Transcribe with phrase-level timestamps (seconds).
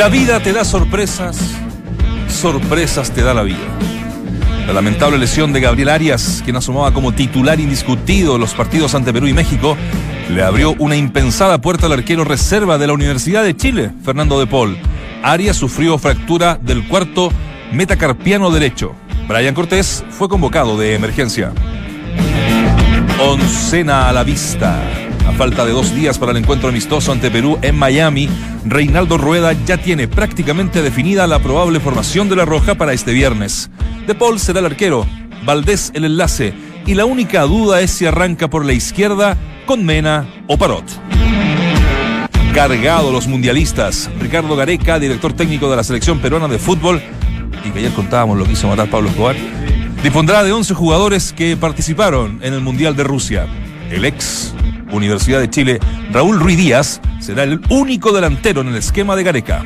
[0.00, 1.36] La vida te da sorpresas,
[2.26, 3.58] sorpresas te da la vida.
[4.66, 9.12] La lamentable lesión de Gabriel Arias, quien asomaba como titular indiscutido en los partidos ante
[9.12, 9.76] Perú y México,
[10.30, 14.46] le abrió una impensada puerta al arquero reserva de la Universidad de Chile, Fernando de
[14.46, 14.78] Paul.
[15.22, 17.30] Arias sufrió fractura del cuarto
[17.70, 18.94] metacarpiano derecho.
[19.28, 21.52] Brian Cortés fue convocado de emergencia.
[23.18, 24.80] Oncena a la vista.
[25.30, 28.28] A falta de dos días para el encuentro amistoso ante Perú en Miami,
[28.64, 33.70] Reinaldo Rueda ya tiene prácticamente definida la probable formación de la Roja para este viernes.
[34.08, 35.06] De Paul será el arquero,
[35.44, 36.52] Valdés el enlace,
[36.84, 40.84] y la única duda es si arranca por la izquierda con Mena o Parot.
[42.52, 47.00] Cargado los mundialistas, Ricardo Gareca, director técnico de la selección peruana de fútbol,
[47.64, 49.36] y que ayer contábamos lo que hizo matar Pablo Escobar,
[50.02, 53.46] dispondrá de 11 jugadores que participaron en el Mundial de Rusia.
[53.92, 54.54] El ex
[54.92, 55.80] Universidad de Chile,
[56.12, 59.64] Raúl Ruiz Díaz, será el único delantero en el esquema de Gareca.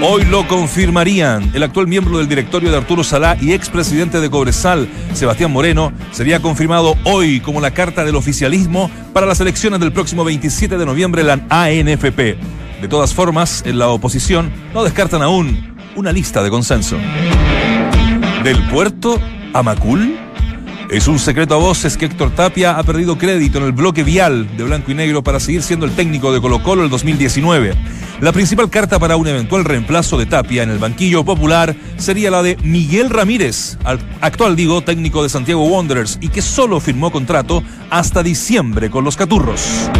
[0.00, 1.50] Hoy lo confirmarían.
[1.54, 6.40] El actual miembro del directorio de Arturo Salá y expresidente de Cobresal, Sebastián Moreno, sería
[6.40, 11.24] confirmado hoy como la carta del oficialismo para las elecciones del próximo 27 de noviembre
[11.24, 12.38] la ANFP.
[12.80, 16.96] De todas formas, en la oposición no descartan aún una lista de consenso.
[18.44, 19.20] Del puerto
[19.52, 20.27] a Macul.
[20.90, 24.56] Es un secreto a voces que Héctor Tapia ha perdido crédito en el bloque vial
[24.56, 27.74] de blanco y negro para seguir siendo el técnico de Colo Colo el 2019.
[28.22, 32.42] La principal carta para un eventual reemplazo de Tapia en el banquillo popular sería la
[32.42, 33.76] de Miguel Ramírez,
[34.22, 39.14] actual digo técnico de Santiago Wanderers y que solo firmó contrato hasta diciembre con los
[39.14, 39.90] Caturros.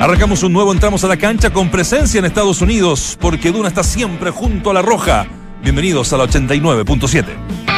[0.00, 3.82] Arrancamos un nuevo entramos a la cancha con presencia en Estados Unidos porque Duna está
[3.82, 5.26] siempre junto a la roja.
[5.62, 7.77] Bienvenidos a la 89.7.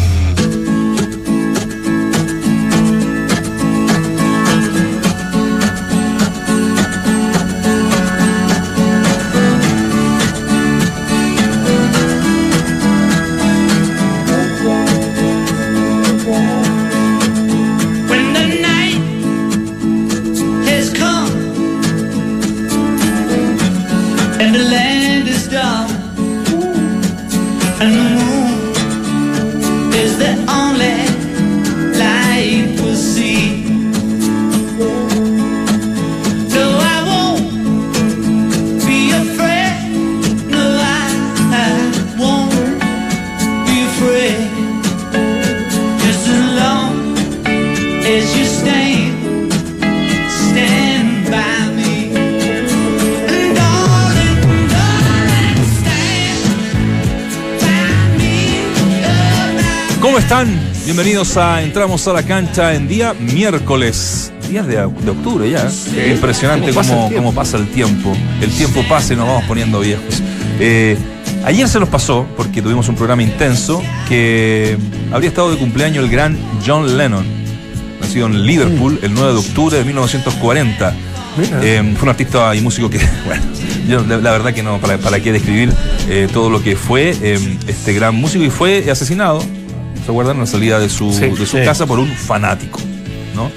[61.03, 65.67] Bienvenidos a Entramos a la cancha en día miércoles, días de, octubre ya.
[66.07, 68.15] Impresionante cómo, pasa el tiempo.
[68.39, 70.21] El tiempo pasa y nos vamos poniendo viejos.
[70.59, 70.95] Eh,
[71.43, 74.77] ayer se nos pasó, porque tuvimos un programa intenso, que
[75.11, 77.25] habría estado de cumpleaños el gran John Lennon,
[77.99, 80.95] nacido en Liverpool el 9 de octubre de 1940.
[81.63, 83.41] Eh, fue un artista y músico que, bueno,
[83.87, 85.73] yo la, verdad que no, para, para qué describir
[86.07, 87.09] eh, todo lo que fue
[87.67, 89.43] este gran músico y fue asesinado
[90.05, 90.39] ¿se acuerdan?
[90.39, 92.79] La salida de su, de su casa por un fanático.
[93.35, 93.51] ¿no?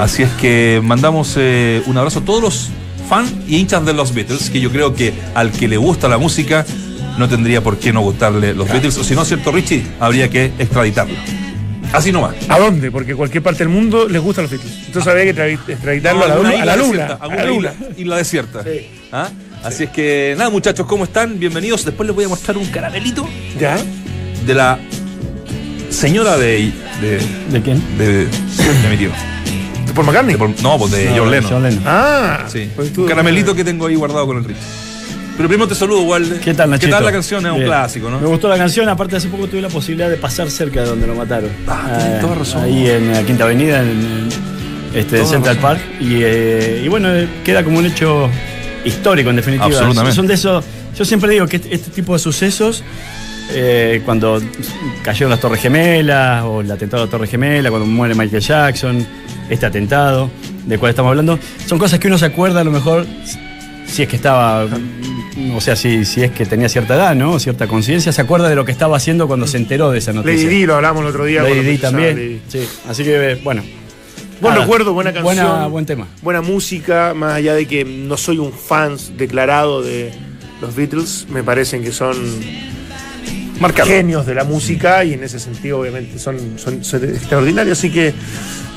[0.00, 2.70] Así es que mandamos eh, un abrazo a todos los
[3.08, 6.18] fans y hinchas de los Beatles, que yo creo que al que le gusta la
[6.18, 6.64] música
[7.18, 9.84] no tendría por qué no gustarle los Beatles, o si no, ¿cierto, Richie?
[10.00, 11.14] Habría que extraditarlo.
[11.92, 12.34] Así nomás.
[12.48, 12.90] ¿A dónde?
[12.90, 14.72] Porque cualquier parte del mundo les gustan los Beatles.
[14.86, 17.18] Entonces habría que extraditarlo a, la, luna, a la luna.
[17.20, 17.72] A la luna.
[17.96, 18.64] Isla desierta.
[19.12, 19.28] ¿Ah?
[19.62, 21.38] Así es que, nada, muchachos, ¿cómo están?
[21.38, 21.84] Bienvenidos.
[21.84, 23.26] Después les voy a mostrar un caramelito.
[23.58, 23.78] ¿Ya?
[24.44, 24.78] De la
[25.96, 26.72] señora de.
[27.00, 27.20] ¿De,
[27.50, 27.82] ¿De quién?
[27.98, 29.10] De, de mi tío.
[29.86, 30.36] ¿De Paul McCartney?
[30.62, 31.50] no, pues de John, Lennon.
[31.50, 31.82] John Lennon.
[31.86, 32.44] Ah.
[32.48, 32.70] Sí.
[32.76, 34.58] Pues un caramelito que tengo ahí guardado con el Rich.
[35.36, 36.40] Pero primero te saludo, Walde.
[36.40, 36.86] ¿Qué tal, Nachito?
[36.88, 37.44] ¿Qué tal la canción?
[37.44, 38.20] Es un clásico, ¿no?
[38.20, 41.06] Me gustó la canción, aparte hace poco tuve la posibilidad de pasar cerca de donde
[41.06, 41.50] lo mataron.
[41.66, 42.64] Ah, tienes toda razón.
[42.64, 44.28] Ahí en la Quinta Avenida, en
[44.94, 45.80] este, Central Park.
[46.00, 47.08] Y, eh, y, bueno,
[47.44, 48.30] queda como un hecho
[48.84, 49.66] histórico, en definitiva.
[49.66, 50.16] Absolutamente.
[50.16, 50.64] Son de esos.
[50.96, 52.82] Yo siempre digo que este, este tipo de sucesos
[53.50, 54.40] eh, cuando
[55.02, 59.06] cayeron las Torres Gemelas, o el atentado a la Torre Gemela, cuando muere Michael Jackson,
[59.48, 60.30] este atentado
[60.66, 63.06] del cual estamos hablando, son cosas que uno se acuerda a lo mejor
[63.86, 64.66] si es que estaba,
[65.54, 67.38] o sea, si, si es que tenía cierta edad, ¿no?
[67.38, 70.44] Cierta conciencia, se acuerda de lo que estaba haciendo cuando se enteró de esa noticia.
[70.44, 71.42] Lady Di, lo hablamos el otro día.
[71.42, 72.66] Lady Di también, sí.
[72.88, 73.62] Así que, bueno.
[74.40, 75.34] Buen recuerdo, buena canción.
[75.34, 76.08] Buena, buen tema.
[76.20, 80.12] Buena música, más allá de que no soy un fan declarado de
[80.60, 82.16] los Beatles, me parecen que son
[83.84, 88.12] genios de la música y en ese sentido obviamente son, son, son extraordinarios, así que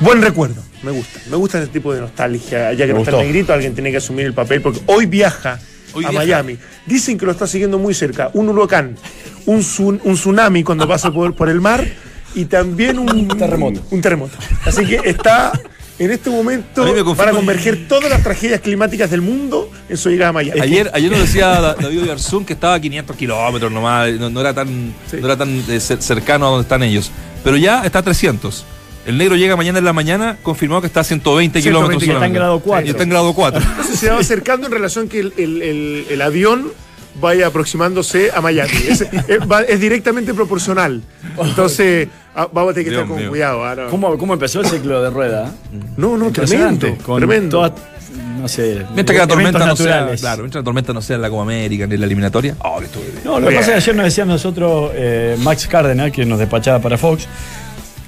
[0.00, 3.10] buen recuerdo, me gusta, me gusta ese tipo de nostalgia, ya que Me no está
[3.10, 3.26] el gustó.
[3.26, 5.58] negrito, alguien tiene que asumir el papel, porque hoy viaja
[5.92, 6.24] Hoy a viaja.
[6.24, 6.56] Miami,
[6.86, 8.96] dicen que lo está siguiendo muy cerca, un huracán,
[9.46, 11.84] un, tsun- un tsunami cuando pasa por, por el mar
[12.34, 13.82] y también un terremoto.
[13.90, 15.52] Un terremoto, así que está...
[15.98, 19.20] En este momento A mí me van a confirma- converger todas las tragedias climáticas del
[19.20, 20.60] mundo en su llegada a Miami.
[20.60, 24.40] Ayer, ayer nos decía Da- David Oyarzún que estaba a 500 kilómetros nomás, no, no
[24.40, 25.16] era tan, Sí.
[25.20, 27.10] no era tan eh, cer- cercano a donde están ellos.
[27.44, 28.64] Pero ya está a 300.
[29.06, 32.02] El negro llega mañana en la mañana, confirmó que está a 120 kilómetros.
[32.02, 33.60] 120, que está en grado está en grado 4.
[33.70, 36.70] Entonces se va acercando en relación que el, el- el- el avión
[37.20, 38.70] vaya aproximándose a Miami.
[38.88, 39.00] Es,
[39.68, 41.02] es directamente proporcional.
[41.42, 43.30] Entonces ah, vamos a tener que Dios estar con mío.
[43.30, 43.64] cuidado.
[43.64, 43.88] ah, no.
[43.88, 45.50] ¿Cómo, ¿Cómo empezó el ciclo de rueda?
[45.96, 46.96] No, no, tremendo.
[47.04, 47.74] Con tremendo.
[48.40, 51.22] No sé, Mientras que la tormenta no sea, claro, mientras la tormenta no sea en
[51.22, 52.56] la Copa América ni en la eliminatoria.
[52.60, 53.20] Oh, que estuve bien.
[53.24, 56.38] No, lo que pasa es que ayer nos decía nosotros eh, Max Cárdenas, que nos
[56.38, 57.26] despachaba para Fox,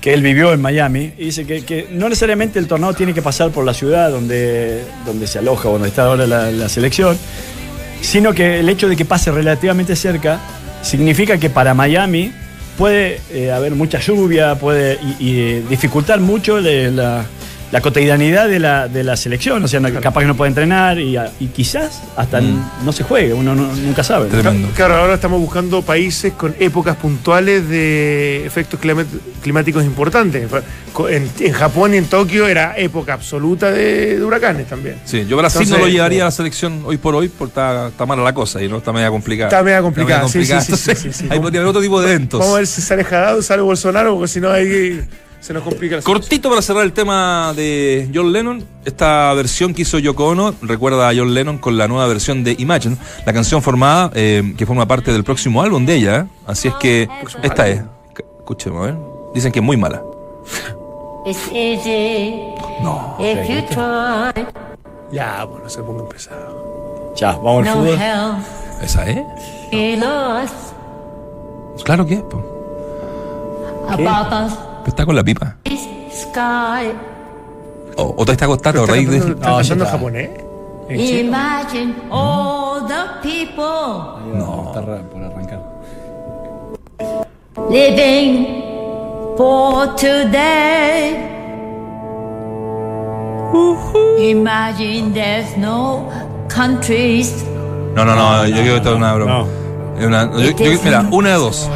[0.00, 3.23] que él vivió en Miami, y dice que, que no necesariamente el torneo tiene que
[3.23, 7.17] pasar por la ciudad donde, donde se aloja o donde está ahora la, la selección,
[8.00, 10.40] sino que el hecho de que pase relativamente cerca
[10.82, 12.32] significa que para Miami
[12.76, 17.25] puede eh, haber mucha lluvia, puede y, y, dificultar mucho de la,
[17.72, 20.98] la cotidianidad de la, de la selección, o sea, no- capaz que no puede entrenar
[21.00, 22.84] y, a- y quizás hasta Mm.
[22.84, 24.28] no se juegue, uno no- nunca sabe.
[24.28, 24.69] Tremendo.
[24.76, 28.78] Claro, ahora estamos buscando países con épocas puntuales de efectos
[29.42, 30.46] climáticos importantes.
[31.08, 34.96] En, en Japón y en Tokio era época absoluta de, de huracanes también.
[35.06, 37.88] Sí, yo Brasil no Entonces, lo llevaría a la selección hoy por hoy porque está,
[37.88, 39.48] está mala la cosa y no está media complicada.
[39.48, 40.60] Está media complicada, sí, complicada.
[40.60, 41.34] sí, sí, sí, Entonces, sí, sí.
[41.38, 42.38] Haber otro tipo de eventos.
[42.38, 45.02] Vamos a ver si sale Jadado, sale Bolsonaro, porque si no ahí
[45.42, 46.20] se nos complica la situación.
[46.22, 51.08] Cortito para cerrar el tema de John Lennon, esta versión que hizo Yoko Ono recuerda
[51.08, 52.96] a John Lennon con la nueva versión de Imagine,
[53.26, 56.26] la canción formada eh, que forma parte del próximo álbum de ella, ¿eh?
[56.46, 57.08] así es que
[57.42, 57.82] esta es,
[58.38, 58.96] escuchemos, a ver,
[59.34, 60.02] dicen que es muy mala.
[61.26, 62.34] It's easy
[62.82, 64.46] No, if you try.
[65.12, 67.12] Ya, bueno, se ponga pesado.
[67.16, 67.98] Ya, vamos al No fútbol.
[68.82, 69.18] esa es,
[71.84, 72.42] claro que es, po.
[74.90, 75.56] Está con la pipa.
[77.96, 79.76] O, o te está acostado a ¿Está raíz de...
[79.76, 80.31] No, japonés?
[80.90, 84.64] Imagine all the people No.
[84.67, 85.61] Está por arrancar.
[87.70, 91.28] living for today.
[94.19, 96.11] Imagine there's no
[96.49, 97.44] countries.
[97.94, 99.62] No, no, no, yo creo que esto es una broma.
[100.00, 101.68] Una- yo- yo- mira, una de dos.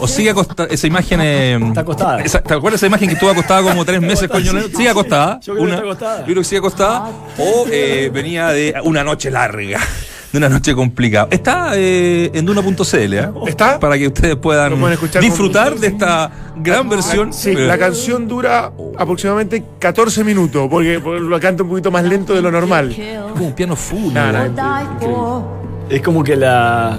[0.00, 2.20] O sigue acostada, esa imagen eh, Está acostada.
[2.20, 4.70] esa- ¿Te acuerdas esa imagen que estuvo acostada como tres meses Lennon?
[4.74, 5.40] Sigue acostada.
[5.40, 6.18] Yo creo que está acostada.
[6.20, 7.08] Yo creo que sigue acostada.
[7.38, 9.78] O eh, venía de una noche larga.
[10.32, 11.28] De una noche complicada.
[11.30, 13.28] Está eh, en Duna.cl, ¿eh?
[13.46, 13.78] ¿Está?
[13.78, 14.72] Para que ustedes puedan
[15.20, 17.34] disfrutar de esta gran versión.
[17.34, 22.02] Sí, Pero- la canción dura aproximadamente 14 minutos, porque, porque lo canta un poquito más
[22.04, 22.96] lento de lo normal.
[23.34, 24.14] como un piano full.
[25.00, 25.44] For.
[25.90, 26.96] Es como que la.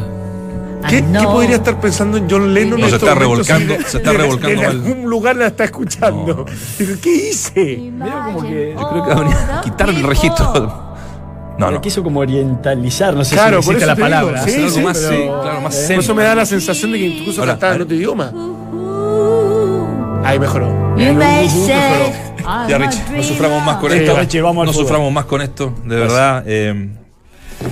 [0.90, 1.32] ¿Qué, I qué know.
[1.34, 2.80] podría estar pensando en John Lennon?
[2.80, 6.46] No, en se estos está revolcando, se está revolcando En algún lugar la está escuchando.
[6.80, 7.92] Digo, ¿Qué hice?
[7.92, 8.76] Medio como que.
[8.80, 10.94] Yo creo que habría que quitar el registro.
[11.58, 11.82] No, no.
[11.82, 14.44] quiso como orientalizar, no sé Claro, si por existe eso la digo, palabra.
[14.44, 15.94] sí, Hacer algo sí, más, pero- sí, claro, más eh.
[15.94, 18.32] Por eso me da la sensación de que incluso Ahora, cantaba en otro idioma.
[20.26, 20.96] Ahí mejoró.
[20.96, 22.12] Mejoró.
[22.68, 24.18] Ya, Rich, no suframos más con Sí, esto.
[24.66, 26.44] No suframos más con esto, de verdad.
[26.48, 26.90] eh,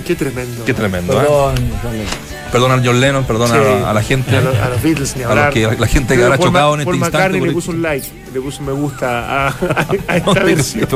[0.06, 0.66] Qué tremendo.
[0.66, 1.14] qué tremendo.
[1.14, 1.26] ¿eh?
[1.26, 1.56] Perdón,
[1.92, 2.10] Luis.
[2.52, 3.84] Perdona a John Lennon, perdona Sí.
[3.86, 4.36] a, a la gente.
[4.36, 5.46] A, los, a los Beatles ni A hablar.
[5.46, 7.54] los que- la gente que habrá Paul chocado Ma- en este Paul instante McCartney le
[7.54, 9.56] puso un like, le puso un me gusta a, a-
[10.10, 10.88] a esta versión.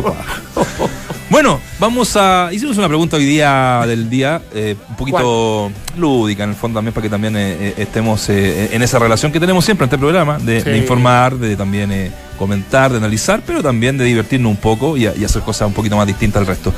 [1.29, 2.49] Bueno, vamos a.
[2.51, 6.93] Hicimos una pregunta hoy día del día, eh, un poquito lúdica en el fondo también,
[6.93, 9.97] para que también eh, eh, estemos eh, en esa relación que tenemos siempre en este
[9.97, 10.69] programa, de, Sí.
[10.69, 15.07] de informar, de también eh, comentar, de analizar, pero también de divertirnos un poco y,
[15.07, 16.73] a- y hacer cosas un poquito más distintas al resto.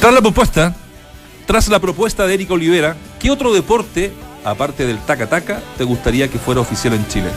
[0.00, 0.74] Tras la propuesta,
[1.52, 4.10] tras la propuesta de Erika Olivera, ¿qué otro deporte,
[4.42, 7.28] aparte del taca-taca, te gustaría que fuera oficial en Chile?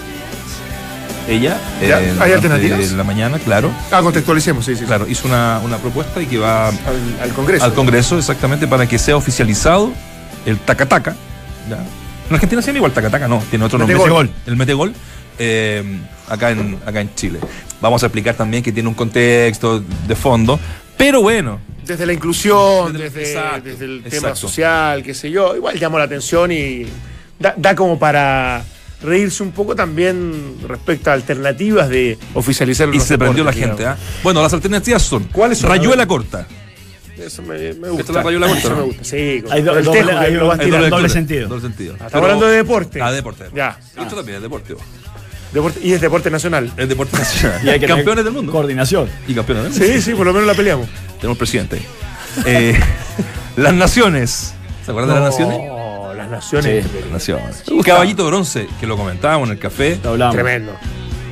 [1.27, 2.93] Ella, Ya, eh, ¿hay alternativas?
[2.93, 3.72] la mañana, claro.
[3.91, 4.86] Ah, contextualicemos, sí, sí.
[4.86, 6.75] Claro, hizo una, una propuesta y que va Al,
[7.24, 7.65] al Congreso.
[7.65, 9.91] al Congreso exactamente para que sea oficializado
[10.45, 11.13] el tacataca.
[12.29, 13.98] En Argentina se llama igual tacataca, no, tiene otro nombre.
[14.45, 14.93] El metegol.
[15.39, 15.84] eh,
[16.29, 17.39] acá, en, acá en Chile.
[17.81, 20.57] Vamos a explicar también que tiene un contexto de fondo,
[20.95, 24.36] pero bueno, Desde la inclusión, Desde- desde, exacto, desde el tema exacto.
[24.36, 26.86] social, qué sé yo, igual llamó la atención y
[27.39, 28.63] da, da como para
[29.04, 33.86] reírse un poco también respecto a alternativas de oficializar y los se prendió la gente.
[33.86, 33.98] ¿ah?
[34.24, 35.70] Bueno, las alternativas son ¿Cuáles son?
[35.70, 36.48] Rayuela corta.
[37.18, 38.12] Eso me, me Esta gusta.
[38.13, 38.75] la Rayola Corta, Eso ¿no?
[38.75, 39.04] me gusta.
[39.06, 40.86] Sí, con, Hay con do- el doble- tejo que hay lo vas hay tirando.
[40.89, 41.48] doble lectura, sentido.
[41.48, 41.94] Doble sentido.
[41.94, 43.01] Estamos hablando de deporte.
[43.01, 43.46] Ah, deporte.
[43.56, 43.80] Ya.
[43.98, 44.75] Esto también es deporte.
[45.54, 46.72] Deporte- Y es deporte nacional.
[46.78, 47.60] Es deporte nacional.
[47.64, 48.52] Y hay que tener campeones del mundo.
[48.52, 49.10] Coordinación.
[49.28, 49.86] Y campeones del mundo.
[49.96, 50.88] Sí, sí, por lo menos la peleamos.
[51.20, 51.82] Tenemos presidente.
[52.46, 52.78] Eh,
[53.56, 54.54] las naciones.
[54.86, 55.58] ¿Se acuerdan de las naciones?
[56.18, 56.86] Las naciones.
[56.86, 57.00] Sí.
[57.04, 57.64] Las naciones.
[57.86, 60.00] Caballito de bronce, que lo comentábamos en el café.
[60.04, 60.36] Lo hablamos.
[60.36, 60.74] Tremendo.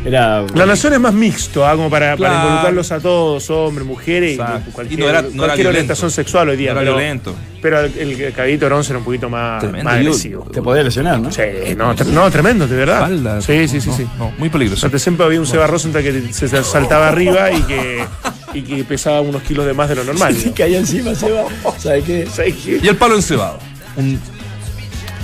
[0.05, 0.43] Era.
[0.53, 1.75] La nación es más mixto, ¿ah?
[1.75, 5.67] como para, involucrarlos a todos, hombres, mujeres y cualquier, Y no era- no era cualquier
[5.67, 6.71] orientación sexual hoy día.
[6.71, 7.33] Era pero, violento.
[7.61, 10.43] pero el, el caballito bronce era un poquito más, agresivo.
[10.51, 11.31] Te podía lesionar, ¿no?
[11.31, 11.41] Sí,
[11.77, 13.03] no, tre- no, tremendo, de verdad.
[13.03, 13.41] Espalda.
[13.41, 14.07] Sí, sí, sí, No, sí.
[14.19, 14.89] no, muy peligroso.
[14.89, 18.05] Sea, siempre había un Seba Rosenthal que se saltaba arriba y que,
[18.53, 20.35] y que pesaba unos kilos de más de lo normal.
[20.35, 21.43] Sí, caía encima, Seba.
[21.77, 22.27] ¿Sabes qué?
[22.27, 22.79] ¿Sabes qué?
[22.83, 23.57] Y el palo encebado.
[23.95, 24.19] Un-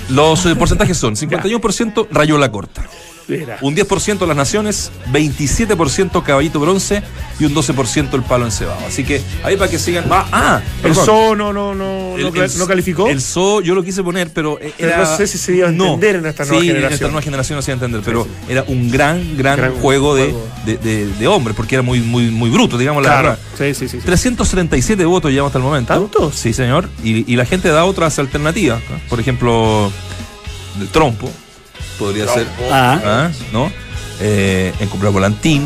[0.10, 2.84] los eh, porcentajes son 51% rayola corta,
[3.62, 7.04] Un 10% las naciones, 27% caballito bronce
[7.40, 8.80] y un 12% el palo encebado.
[8.88, 10.06] Así que ahí para que sigan.
[10.10, 13.08] Ah, ah, El zoo no, no, no, El- no, cla- el- no calificó.
[13.08, 14.98] El zoo yo lo quise poner, pero era.
[14.98, 16.94] no sé si se iba a entender en esta nueva sí, en generación.
[16.96, 20.16] esta nueva generación no se iba a entender, pero era un gran, gran, Gran juego,
[20.16, 20.48] de, juego.
[20.66, 23.30] de, de- de hombres, porque era muy, muy, muy bruto, digamos la Claro.
[23.30, 23.40] verdad.
[23.58, 24.00] Sí, sí, sí.
[24.00, 24.06] sí.
[24.06, 25.94] 337 votos llevamos hasta el momento.
[25.94, 26.36] ¿Tantos?
[26.36, 26.90] Sí, señor.
[27.04, 28.82] Y, y la gente da otras alternativas.
[29.10, 29.92] Por ejemplo,
[30.80, 31.32] el trompo.
[32.00, 32.48] Podría ser.
[32.72, 33.30] Ah, ¿Ah?
[33.54, 33.72] ¿No?
[34.22, 35.64] Eh, en comprar volantín.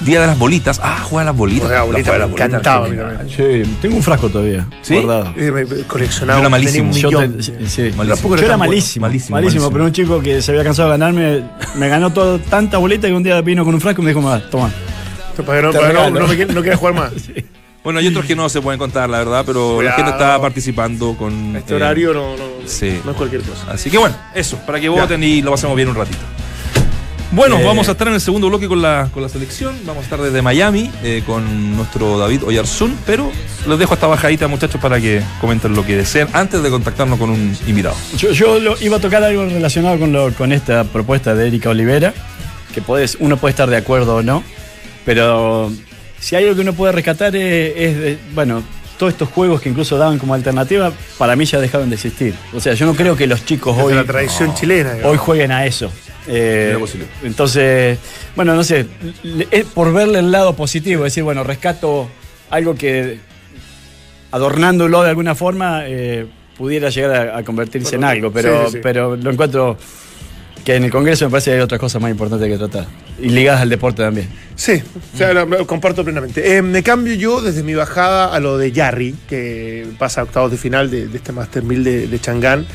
[0.00, 0.80] Día de las bolitas.
[0.82, 1.66] Ah, juega las bolitas.
[1.66, 2.88] Juega a las bolitas, Juega encantaba
[3.36, 4.64] sí, tengo un frasco todavía.
[4.82, 4.94] ¿Sí?
[4.94, 5.32] Guardado.
[5.34, 6.38] Me- Coleccionaba.
[6.38, 6.92] Yo era malísimo.
[6.92, 7.90] Yo, te- sí, sí.
[7.96, 8.36] Malísimo.
[8.36, 9.70] Yo era malísimo, Malísimo, malísimo, malísimo.
[9.72, 11.42] pero un chico que se había cansado de ganarme,
[11.74, 14.28] me ganó todo, tanta bolita que un día vino con un frasco y me dijo,
[14.30, 14.70] "Ah, toma.
[15.44, 17.12] Para que no, no, no me no quiera jugar más.
[17.88, 21.16] Bueno, hay otros que no se pueden contar, la verdad, pero la gente está participando
[21.16, 21.56] con.
[21.56, 23.00] Este eh, horario no, no, sí.
[23.02, 23.64] no es cualquier cosa.
[23.72, 26.18] Así que bueno, eso, para que voten y lo pasemos bien un ratito.
[27.32, 27.64] Bueno, Eh.
[27.64, 29.74] vamos a estar en el segundo bloque con la, con la selección.
[29.86, 33.32] Vamos a estar desde Miami eh, con nuestro David Oyarzún, pero
[33.66, 37.30] les dejo esta bajadita, muchachos, para que comenten lo que deseen antes de contactarnos con
[37.30, 37.96] un invitado.
[38.18, 41.70] Yo, yo lo- iba a tocar algo relacionado con, lo- con esta propuesta de Erika
[41.70, 42.12] Olivera,
[42.74, 44.44] que puedes, uno puede estar de acuerdo o no,
[45.06, 45.72] pero
[46.20, 48.62] si hay algo que uno puede rescatar es, es de- bueno,
[48.98, 52.34] todos estos juegos que incluso daban como alternativa, para mí ya dejaron de existir.
[52.52, 54.94] O sea, yo no creo que los chicos Desde hoy, la tradición chilena.
[54.94, 55.12] digamos.
[55.12, 55.90] hoy jueguen a eso.
[56.26, 56.76] Eh,
[57.22, 57.98] entonces,
[58.36, 58.86] bueno, no sé,
[59.50, 62.08] es por verle el lado positivo, es decir, bueno, rescato
[62.50, 63.20] algo que
[64.30, 68.72] adornándolo de alguna forma eh, pudiera llegar a, a convertirse en algo, pero, Sí, sí,
[68.74, 68.80] sí.
[68.82, 69.78] pero lo encuentro
[70.64, 72.86] que en el Congreso me parece que hay otras cosas más importantes que tratar,
[73.20, 74.28] y ligadas al deporte también.
[74.56, 74.82] Sí,
[75.14, 76.56] o sea, lo, lo comparto plenamente.
[76.56, 80.50] Eh, me cambio yo desde mi bajada a lo de Yarry, que pasa a octavos
[80.50, 82.66] de final de, de este Master 1000 de, de Chang'an,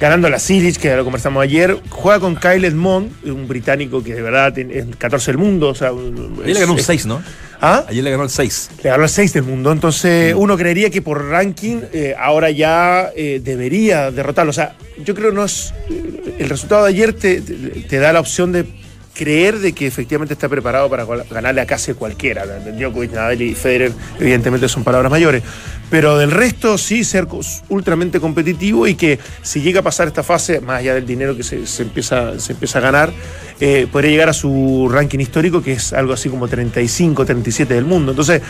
[0.00, 1.78] ganando la Series, que ya lo conversamos ayer.
[1.88, 5.68] Juega con Kyle Edmond, un británico que de verdad tiene- es 14 del mundo.
[5.68, 7.22] O sea, Ayer le ganó un es- 6, ¿no?
[7.60, 7.86] ¿Ah?
[7.88, 8.70] Ayer le ganó el 6.
[8.82, 9.72] Le ganó el 6 del mundo.
[9.72, 14.50] Entonces, uno creería que por ranking eh, ahora ya eh, debería derrotarlo.
[14.50, 15.72] O sea, yo creo que no es.
[15.88, 18.66] eh, El resultado de ayer te, te- te da la opción de
[19.14, 22.44] creer de que efectivamente está preparado para ganarle a casi cualquiera.
[22.46, 25.42] Djokovic, Nadal y Federer, evidentemente son palabras mayores.
[25.90, 27.28] Pero del resto, sí, ser
[27.68, 31.44] ultramente competitivo y que si llega a pasar esta fase, más allá del dinero que
[31.44, 33.12] se, empieza, se empieza a ganar,
[33.60, 37.84] eh, podría llegar a su ranking histórico, que es algo así como 35, 37 del
[37.84, 38.10] mundo.
[38.12, 38.42] Entonces,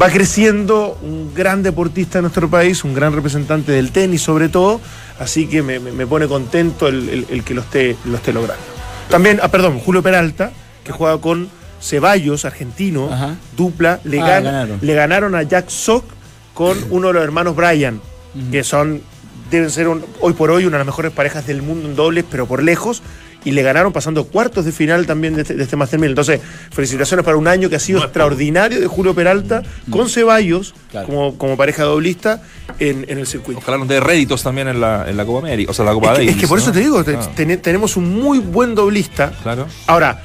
[0.00, 4.80] va creciendo un gran deportista en nuestro país, un gran representante del tenis sobre todo,
[5.18, 8.79] así que me, pone contento el, el- el que lo esté, lo esté logrando.
[9.10, 10.52] También, ah, perdón, Julio Peralta,
[10.84, 11.48] que juega con
[11.80, 13.36] Ceballos, argentino, Ajá.
[13.56, 14.78] dupla, le, Ah, gan- ganaron.
[14.82, 16.04] le ganaron a Jack Sock
[16.54, 18.00] con uno de los hermanos Bryan,
[18.52, 19.02] que son,
[19.50, 22.24] deben ser un- hoy por hoy una de las mejores parejas del mundo en dobles,
[22.30, 23.02] pero por lejos.
[23.44, 26.10] Y le ganaron pasando cuartos de final también de este, de este Master 1000.
[26.10, 26.40] Entonces,
[26.72, 31.06] felicitaciones para un año que ha sido extraordinario de Julio Peralta con Ceballos Claro.
[31.06, 32.42] como, como pareja doblista
[32.78, 33.60] en, en el circuito.
[33.60, 36.12] Ojalá nos dé réditos también en la, en la Copa América, o sea, la Copa
[36.14, 36.62] Es que, es que por ¿no?
[36.64, 39.32] eso te digo, te- ten- tenemos un muy buen doblista.
[39.42, 39.66] claro.
[39.86, 40.20] Ahora,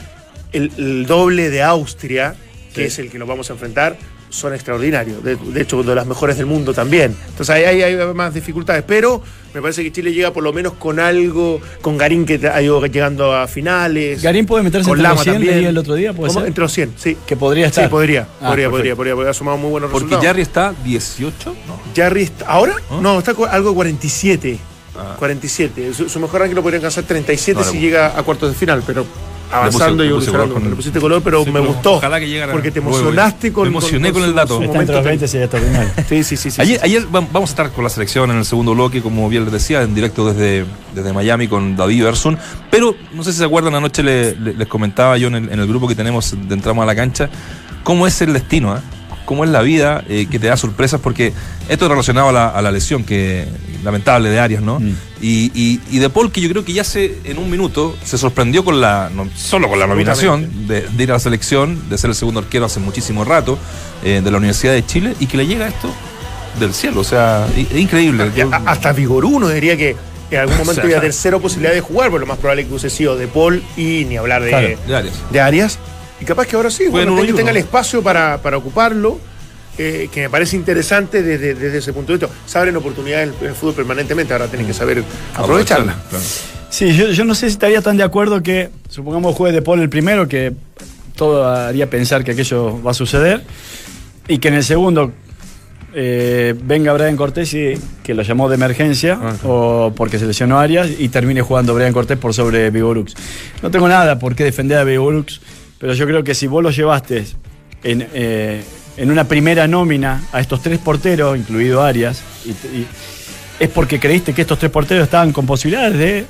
[0.51, 2.36] el, el doble de Austria,
[2.74, 2.88] que Sí.
[2.88, 3.95] es el que nos vamos a enfrentar,
[4.36, 5.24] son extraordinarios.
[5.24, 7.15] De, de hecho, de las mejores del mundo también.
[7.30, 8.84] Entonces ahí hay, hay más dificultades.
[8.88, 9.22] Pero
[9.54, 12.86] me parece que Chile llega por lo menos con algo, con Garín que ha ido
[12.86, 14.22] llegando a finales.
[14.22, 15.65] Garín puede meterse con entre Lama los 100, también.
[15.65, 16.39] el otro día, ¿puede ¿Cómo?
[16.42, 16.48] ser?
[16.50, 17.18] Entre los 100, sí.
[17.25, 17.86] Que podría estar.
[17.86, 20.25] Sí, podría, Ah, podría, podría, podría, porque ha sumado muy buenos Porque resultados.
[20.25, 21.80] Jarry está 18, ¿no?
[21.96, 22.75] Jarry está- ¿Ahora?
[22.92, 23.00] ¿Ah?
[23.01, 24.60] No, está algo de 47.
[24.98, 25.15] Ah.
[25.20, 25.94] 47.
[25.94, 28.56] Su, su mejor ranking lo podría alcanzar 37 No, si le- llega a cuartos de
[28.56, 29.06] final, pero
[29.52, 30.54] avanzando le y color evolucionando.
[30.56, 31.94] con- Le pusiste color, pero Sí, me pero gustó.
[31.96, 34.54] ojalá que llegara Porque te emocionaste con Me emocioné con el dato.
[34.56, 35.90] Está entre momento los ten- 20, sería extraordinario.
[36.10, 36.52] Sí, sí, sí.
[36.52, 36.86] sí, Ayer, sí.
[36.86, 39.54] ayer vam- vamos a estar con la selección en el segundo bloque, como bien les
[39.54, 42.38] decía, en directo desde, desde Miami con David Bersun.
[42.72, 45.60] Pero no sé si se acuerdan, anoche le- le- les comentaba yo en el, en
[45.60, 47.30] el grupo que tenemos de Entramos a la Cancha,
[47.84, 48.75] cómo es el destino.
[48.75, 48.80] ¿eh?
[49.25, 51.34] Cómo es la vida, eh, que te da sorpresas, porque
[51.67, 53.46] esto es relacionado a la, a la lesión que
[53.84, 54.79] lamentable de Arias, ¿no?
[54.79, 54.96] Mm.
[55.22, 58.17] Y, y, y de Paul, que yo creo que ya se, en un minuto, se
[58.17, 61.98] sorprendió con la, no solo con la nominación de, de ir a la selección, de
[61.98, 63.58] ser el segundo arquero hace muchísimo rato,
[64.03, 65.89] eh, de la Universidad de Chile, y que le llega esto
[66.60, 68.32] del cielo, o sea, es increíble.
[68.36, 69.96] Ya, Yo- a- hasta Vigor uno diría que
[70.32, 70.86] en algún momento O sea.
[70.89, 73.15] iba a tener cero posibilidad de jugar, pero lo más probable es que hubiese sido
[73.17, 75.13] de Paul y ni hablar de, Claro, de Arias.
[75.32, 75.79] de Arias.
[76.25, 79.20] Y capaz que ahora sí, bueno, en uno tenga, el espacio para, para ocuparlo,
[79.77, 82.36] eh, que me parece interesante desde, desde ese punto de vista.
[82.48, 85.03] Se abren oportunidades en el, fútbol permanentemente, ahora tienen que saber
[85.36, 85.96] aprovecharla.
[86.10, 86.25] Claro.
[86.72, 89.82] Sí, yo, yo no sé si estaría tan de acuerdo que, supongamos, juegue de Paul
[89.82, 90.53] el primero, que
[91.15, 93.44] todo haría pensar que aquello va a suceder,
[94.27, 95.12] y que en el segundo
[95.94, 100.89] eh, venga Brian Cortés y que lo llamó de emergencia, o porque se lesionó Arias,
[100.98, 103.13] y termine jugando Brian Cortés por sobre Vigorux.
[103.62, 105.39] No tengo nada por qué defender a Vigorux,
[105.86, 107.25] pero yo creo que si vos lo llevaste
[107.84, 108.63] en, eh,
[108.98, 112.88] en una primera nómina a estos tres porteros, incluido Arias, y- y-
[113.60, 116.25] es porque creíste que estos tres porteros estaban con posibilidades de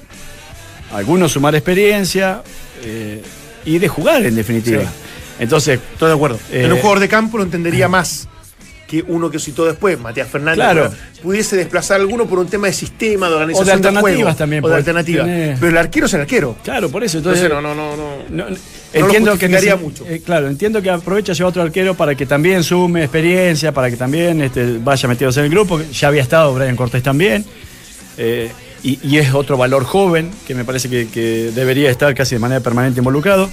[0.94, 2.42] algunos sumar experiencia
[2.84, 3.22] eh,
[3.64, 4.82] y de jugar en definitiva.
[4.82, 4.88] Sí.
[5.40, 6.38] Entonces, Estoy de acuerdo.
[6.52, 8.28] Eh, en un jugador de campo lo entendería más
[8.88, 10.58] que uno que citó después, Matías Fernández.
[10.66, 10.92] Claro.
[11.24, 13.64] Pudiese desplazar a alguno por un tema de sistema, de organización.
[13.64, 15.26] O de alternativas juego, también, O de alternativas.
[15.26, 16.58] Pero el arquero es el arquero.
[16.62, 17.18] claro, por eso.
[17.20, 18.50] Entonces, Entonces, no, no, no, no.
[18.50, 18.56] no-
[19.00, 20.06] lo entiendo que justificaría nece- mucho.
[20.08, 23.98] eh, claro, entiendo que aprovecha llevar otro arquero para que también sume experiencia, para que
[23.98, 25.78] también este, vaya metidos en el grupo.
[25.78, 27.46] que Ya había estado Brian Cortés también.
[28.18, 28.52] eh,
[28.84, 32.40] y, y es otro valor joven que me parece que, que debería estar casi de
[32.40, 33.50] manera permanente involucrado.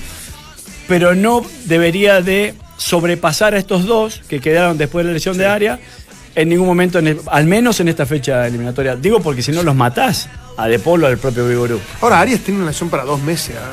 [0.88, 5.46] Pero no debería de sobrepasar a estos dos que quedaron después de la lesión de
[5.46, 5.78] área
[6.34, 8.96] en ningún momento, en el- al menos en esta fecha eliminatoria.
[8.96, 11.80] Digo porque si no los matás a De Polo al propio Vigorú.
[12.02, 13.56] Ahora, Arias tiene una lesión para dos meses.
[13.58, 13.70] ¿ah?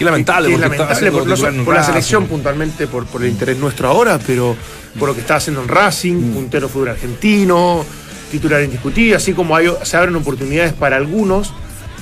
[0.00, 1.86] Lamentable, es lamentable por, la Racing.
[1.86, 4.56] selección puntualmente, por, por el interés nuestro ahora, pero
[4.98, 7.84] por lo que está haciendo en Racing, puntero fútbol argentino,
[8.30, 11.52] titular indiscutido, así como hay, se abren oportunidades para algunos,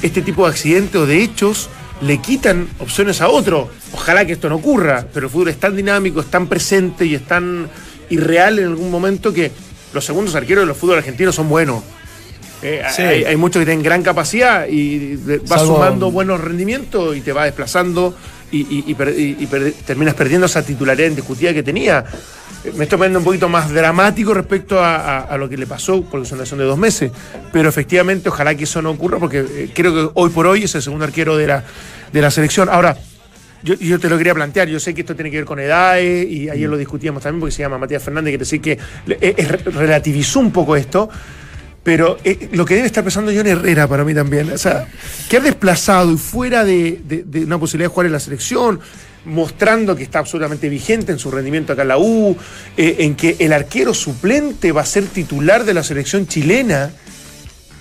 [0.02, 1.70] este tipo de accidentes o de hechos
[2.02, 3.70] le quitan opciones a otro.
[3.92, 7.14] Ojalá que esto no ocurra, pero el fútbol es tan dinámico, es tan presente y
[7.14, 7.68] es tan
[8.11, 9.50] irreal en algún momento que
[9.92, 11.82] los segundos arqueros de los fútbol argentinos son buenos.
[12.62, 13.03] Eh, Sí.
[13.03, 17.33] hay, hay muchos que tienen gran capacidad y va Salvo- sumando buenos rendimientos y te
[17.33, 18.16] va desplazando
[18.51, 22.05] y, y- y per- y- y per- terminas perdiendo esa titularidad indiscutida que tenía.
[22.64, 25.66] Eh, Me estoy poniendo un poquito más dramático respecto a, a- a lo que le
[25.66, 27.11] pasó es una lesión de dos meses.
[27.53, 30.75] Pero efectivamente, ojalá que eso no ocurra porque eh, creo que hoy por hoy es
[30.75, 31.62] el segundo arquero de la,
[32.12, 32.69] de la selección.
[32.71, 32.97] Ahora,
[33.62, 36.27] yo, yo te lo quería plantear, yo sé que esto tiene que ver con edades
[36.31, 38.79] y ayer lo discutíamos también porque se llama Matías Fernández, quiere decir que
[39.71, 41.09] relativizó un poco esto,
[41.87, 44.88] pero eh, lo que debe estar pensando John Herrera para mí también, o sea,
[45.29, 48.81] quedar desplazado y fuera de, de- de una posibilidad de jugar en la selección,
[49.25, 52.37] mostrando que está absolutamente vigente en su rendimiento acá en la U,
[52.77, 56.90] eh, en que el arquero suplente va a ser titular de la selección chilena,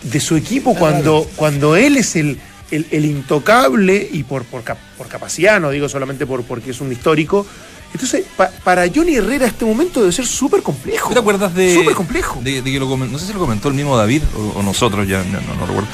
[0.04, 2.38] de su equipo cuando, cuando él es el,
[2.70, 6.80] el- el intocable y por, por, cap- por capacidad, no digo solamente por, porque es
[6.80, 7.48] un histórico.
[7.94, 11.08] Entonces, pa- para Johnny Herrera este momento debe ser súper complejo.
[11.10, 11.76] ¿Tú te acuerdas de.
[11.76, 12.42] Súper complejo.
[12.44, 15.08] De, de que lo no sé si lo comentó el mismo David o, o nosotros,
[15.08, 15.88] ya no, no- no recuerdo.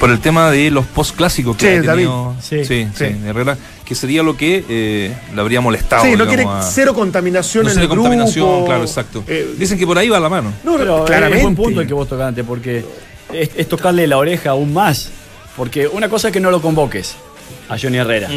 [0.00, 2.34] Por el tema de los post clásicos que Sí, ha tenido.
[2.42, 2.64] Sí.
[2.64, 3.04] sí, Sí.
[3.06, 6.02] sí, Herrera, que sería lo que eh, le habría molestado.
[6.04, 8.66] sí, no digamos, quiere a- cero contaminación no en sé el contaminación, grupo.
[8.66, 9.22] claro, exacto.
[9.28, 10.52] Eh, Dicen que por ahí va la mano.
[10.64, 11.38] no, Pero claramente.
[11.38, 12.84] es buen punto el que vos tocaste, porque
[13.32, 15.10] es, es tocarle la oreja aún más.
[15.56, 17.14] Porque una cosa es que no lo convoques
[17.68, 18.28] a Johnny Herrera,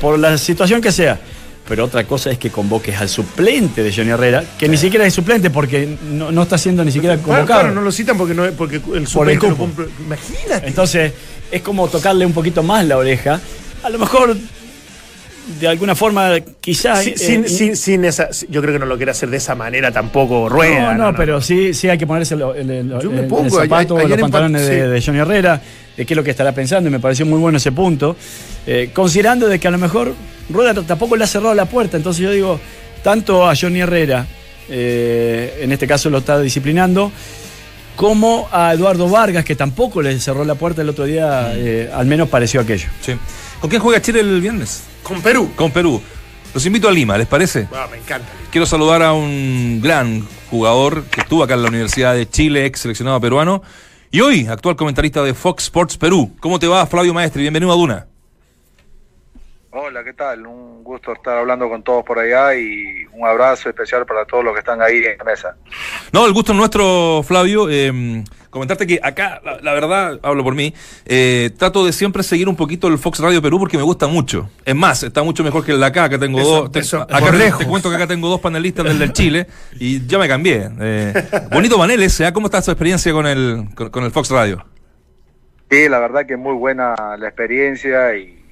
[0.00, 1.20] por la situación que sea.
[1.66, 5.14] Pero otra cosa es que convoques al suplente de Johnny Herrera, que ni siquiera es
[5.14, 7.60] suplente porque no, no está siendo ni siquiera Claro, convocado.
[7.60, 9.68] claro, no lo citan porque, no, porque el Por el suplente no
[10.04, 10.66] Imagínate.
[10.68, 11.12] Entonces,
[11.50, 13.40] es como tocarle un poquito más la oreja.
[13.82, 14.36] A lo mejor,
[15.60, 16.30] de alguna forma,
[16.60, 17.06] quizás.
[17.06, 19.54] Eh, sin, eh, sin- sin esa, yo creo que no lo quiere hacer de esa
[19.54, 20.94] manera tampoco Rueda.
[20.94, 23.28] No, no, pero sí, sí hay que ponerse lo- el, el- Yo me el- el
[23.28, 24.88] pongo, zapato, ayer- ayer los pantalones de, sí.
[24.90, 25.60] de Johnny Herrera,
[25.96, 28.16] de qué es lo que estará pensando, y me pareció muy bueno ese punto.
[28.66, 30.14] Eh, considerando de que a lo mejor
[30.48, 32.58] Rueda tampoco le ha cerrado la puerta, entonces yo digo,
[33.02, 34.26] tanto a Johnny Herrera,
[34.70, 37.12] eh, en este caso lo está disciplinando,
[37.96, 42.06] como a Eduardo Vargas, que tampoco le cerró la puerta el otro día, eh, al
[42.06, 42.88] menos pareció aquello.
[43.00, 43.12] Sí.
[43.64, 44.84] ¿Con quién juega Chile el viernes?
[45.02, 45.50] Con Perú.
[45.56, 45.98] Con Perú.
[46.52, 47.66] Los invito a Lima, ¿les parece?
[47.72, 48.28] Ah, me encanta.
[48.50, 52.80] Quiero saludar a un gran jugador que estuvo acá en la Universidad de Chile, ex
[52.80, 53.62] seleccionado peruano,
[54.10, 56.36] y hoy actual comentarista de Fox Sports Perú.
[56.40, 57.40] ¿Cómo te va, Flavio Maestri?
[57.40, 58.06] Bienvenido a Duna.
[59.76, 60.46] Hola, ¿qué tal?
[60.46, 64.52] Un gusto estar hablando con todos por allá y un abrazo especial para todos los
[64.52, 65.56] que están ahí en la mesa.
[66.12, 67.66] No, el gusto es nuestro, Flavio.
[67.68, 70.72] Eh, comentarte que acá, la, la verdad, hablo por mí,
[71.06, 74.48] eh, trato de siempre seguir un poquito el Fox Radio Perú porque me gusta mucho.
[74.64, 76.70] Es más, está mucho mejor que el de acá, que tengo Eso- dos.
[76.70, 77.58] te- eso, acá por te- lejos.
[77.58, 79.48] te cuento que acá tengo dos panelistas del del Chile
[79.80, 80.70] y ya me cambié.
[80.80, 81.14] Eh,
[81.50, 82.32] bonito panel ese, ¿ah?
[82.32, 84.64] ¿cómo está su experiencia con el, con, con el Fox Radio?
[85.68, 88.43] Sí, la verdad que muy buena la experiencia y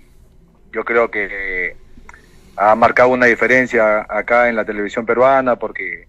[0.72, 1.76] yo creo que
[2.56, 6.06] ha marcado una diferencia acá en la televisión peruana porque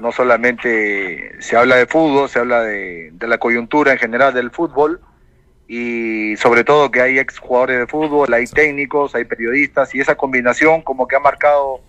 [0.00, 4.50] no solamente se habla de fútbol, se habla de, de la coyuntura en general del
[4.50, 5.00] fútbol
[5.68, 10.16] y sobre todo que hay ex jugadores de fútbol, hay técnicos, hay periodistas y esa
[10.16, 11.80] combinación como que ha marcado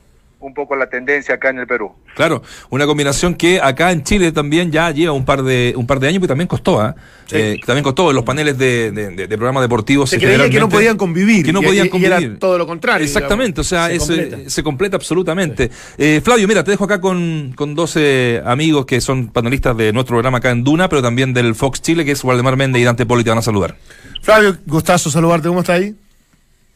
[0.45, 1.91] un poco la tendencia acá en el Perú.
[2.15, 5.99] Claro, una combinación que acá en Chile también ya lleva un par de un par
[5.99, 6.95] de años, pero también costó, ¿ah?
[7.31, 10.09] Eh, también costó en los paneles de, de- de- de programas deportivos.
[10.09, 11.43] Se creía que no podían convivir.
[11.45, 12.13] Que no y- podían y- y convivir.
[12.13, 13.05] era todo lo contrario.
[13.05, 14.37] Exactamente, o sea, Se es, completa.
[14.37, 15.71] eh, se completa absolutamente.
[15.97, 20.15] Eh, Flavio, mira, te dejo acá con, con 12 amigos que son panelistas de nuestro
[20.15, 23.05] programa acá en Duna, pero también del Fox Chile, que es Waldemar Méndez y Dante
[23.05, 23.75] Poli, te van a saludar.
[24.21, 25.47] Flavio, gustazo saludarte.
[25.47, 25.95] ¿Cómo estás ahí?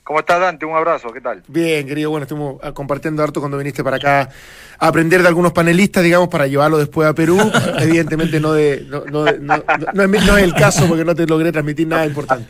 [0.07, 0.65] ¿Cómo estás Dante?
[0.65, 1.43] Un abrazo, ¿qué tal?
[1.49, 2.09] Bien, querido.
[2.09, 4.29] Bueno, estuvimos ah, compartiendo harto cuando viniste para acá
[4.79, 7.37] a aprender de algunos panelistas, digamos, para llevarlo después a Perú.
[7.79, 11.03] Evidentemente no, de, no, no, no- no- no es, mi- no es el caso porque
[11.03, 12.47] no te logré transmitir nada importante.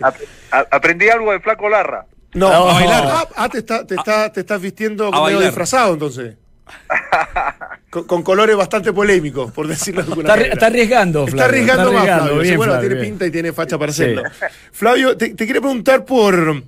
[0.69, 2.05] Aprendí algo de Flaco Larra.
[2.35, 3.03] No, A bailar.
[3.07, 6.35] Ah, ah, te, está- te, está- te estás vistiendo como medio disfrazado entonces.
[7.89, 10.53] Con, con colores bastante polémicos, por decirlo de alguna Está, manera.
[10.53, 11.47] está arriesgando, Está Flavio.
[11.49, 12.33] arriesgando más, Flavio.
[12.33, 13.13] Sí, bien, bueno, Flavio, tiene bien.
[13.13, 14.03] pinta y tiene facha para Sí.
[14.03, 14.23] hacerlo.
[14.73, 16.63] Flavio, te, te quería preguntar por,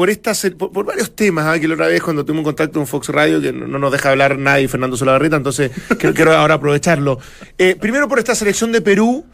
[0.00, 1.60] por, estas, por, por varios temas, ¿ah?
[1.60, 4.08] que la otra vez cuando tuvimos contacto con Fox Radio, que no, no nos deja
[4.08, 7.18] hablar nadie, Fernando Solabarreta, entonces quiero, quiero ahora aprovecharlo.
[7.58, 9.26] Eh, primero por esta selección de Perú,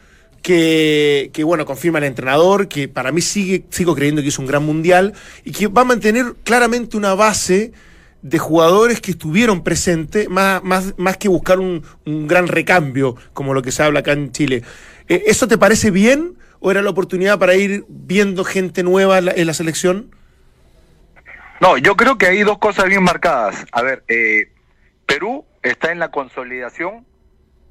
[0.43, 4.47] que, que, bueno, confirma el entrenador, que para mí sigue, sigo creyendo que es un
[4.47, 5.13] gran mundial,
[5.45, 7.71] y que va a mantener claramente una base
[8.23, 13.55] de jugadores que estuvieron presentes, más, más, más que buscar un, un gran recambio, como
[13.55, 14.65] lo que se habla acá en Chile.
[15.07, 19.27] Eh, ¿Eso te parece bien o era la oportunidad para ir viendo gente nueva en
[19.27, 20.11] la, en la selección?
[21.61, 23.65] No, yo creo que hay dos cosas bien marcadas.
[23.73, 24.51] A ver, eh,
[25.07, 27.07] Perú está en la consolidación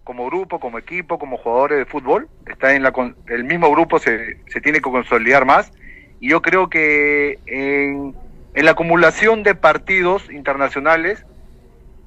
[0.03, 2.27] como grupo, como equipo, como jugadores de fútbol.
[2.47, 2.93] Está en la
[3.27, 5.71] el mismo grupo se, se tiene que consolidar más.
[6.19, 8.15] Y yo creo que en,
[8.53, 11.25] en la acumulación de partidos internacionales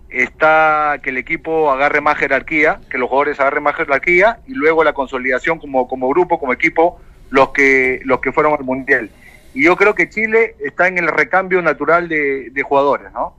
[0.09, 4.83] está que el equipo agarre más jerarquía, que los jugadores agarren más jerarquía y luego
[4.83, 9.11] la consolidación como, como grupo, como equipo, los que, los que fueron al Mundial.
[9.55, 13.35] Y yo creo que Chile está en el recambio natural de, de jugadores, ¿no?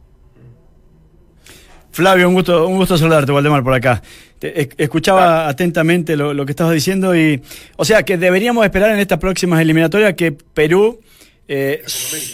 [1.91, 4.01] Flavio, un gusto, un gusto saludarte, Valdemar, por acá.
[4.37, 7.41] Te- es- escuchaba atentamente lo, lo que estabas diciendo y,
[7.75, 10.99] o sea, que deberíamos esperar en estas próximas eliminatorias que Perú
[11.47, 11.83] eh,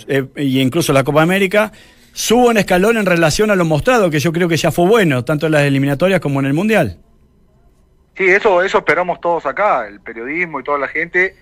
[0.08, 1.72] eh, y incluso la Copa América
[2.12, 5.24] suba un escalón en relación a lo mostrado, que yo creo que ya fue bueno,
[5.24, 6.98] tanto en las eliminatorias como en el Mundial.
[8.18, 11.36] Sí, eso, eso esperamos todos acá, el periodismo y toda la gente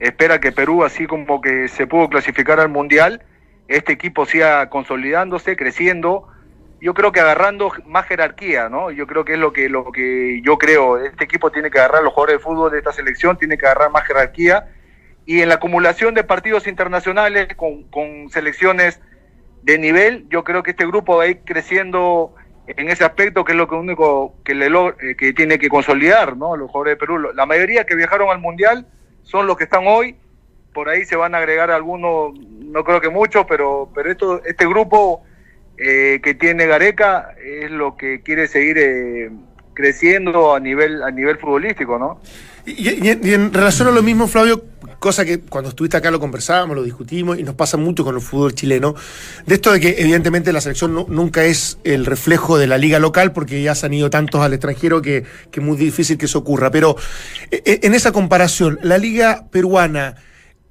[0.00, 3.22] espera que Perú, así como que se pudo clasificar al Mundial,
[3.68, 6.28] este equipo siga consolidándose, creciendo,
[6.80, 8.90] yo creo que agarrando más jerarquía, ¿no?
[8.90, 12.02] Yo creo que es lo que, lo que yo creo, este equipo tiene que agarrar,
[12.02, 14.68] los jugadores de fútbol de esta selección tiene que agarrar más jerarquía
[15.26, 19.00] y en la acumulación de partidos internacionales con, con selecciones
[19.62, 22.34] de nivel, yo creo que este grupo va a ir creciendo
[22.66, 26.36] en ese aspecto que es lo que único que le eh, que tiene que consolidar,
[26.36, 26.56] ¿no?
[26.56, 28.86] Los jugadores de Perú, la mayoría que viajaron al mundial
[29.28, 30.16] son los que están hoy,
[30.72, 34.66] por ahí se van a agregar algunos, no creo que muchos, pero pero esto este
[34.66, 35.22] grupo
[35.76, 39.30] eh, que tiene Gareca es lo que quiere seguir eh,
[39.74, 42.20] creciendo a nivel a nivel futbolístico, ¿no?
[42.64, 44.62] Y, y en- relación a lo mismo, Flavio,
[44.98, 48.20] cosa que cuando estuviste acá lo conversábamos, lo discutimos y nos pasa mucho con el
[48.20, 48.94] fútbol chileno,
[49.46, 52.98] de esto de que evidentemente la selección nu- nunca es el reflejo de la liga
[52.98, 56.26] local porque ya se han ido tantos al extranjero que, que es muy difícil que
[56.26, 56.70] eso ocurra.
[56.70, 56.96] Pero
[57.50, 60.16] eh, eh, en esa comparación, la liga peruana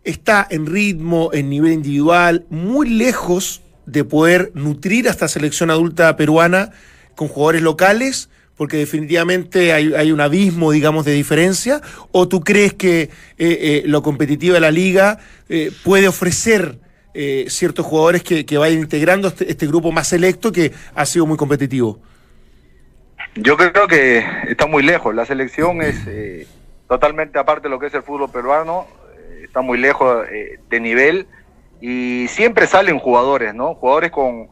[0.04, 6.16] está en ritmo, en nivel individual, muy lejos de poder nutrir a esta selección adulta
[6.18, 6.72] peruana
[7.16, 11.80] con jugadores locales, porque definitivamente hay, un abismo, digamos, de diferencia,
[12.12, 16.80] o tú crees que eh, eh, lo competitivo de la liga eh, puede ofrecer
[17.48, 22.00] ciertos jugadores que, vayan integrando este, este grupo más selecto que ha sido muy competitivo?
[23.34, 25.16] Yo creo que está muy lejos.
[25.16, 25.96] La selección es
[26.88, 28.86] totalmente aparte de lo que es el fútbol peruano.
[29.44, 30.28] está muy lejos
[30.70, 31.26] de nivel
[31.82, 33.74] y siempre salen jugadores, ¿no?
[33.74, 34.50] Jugadores con,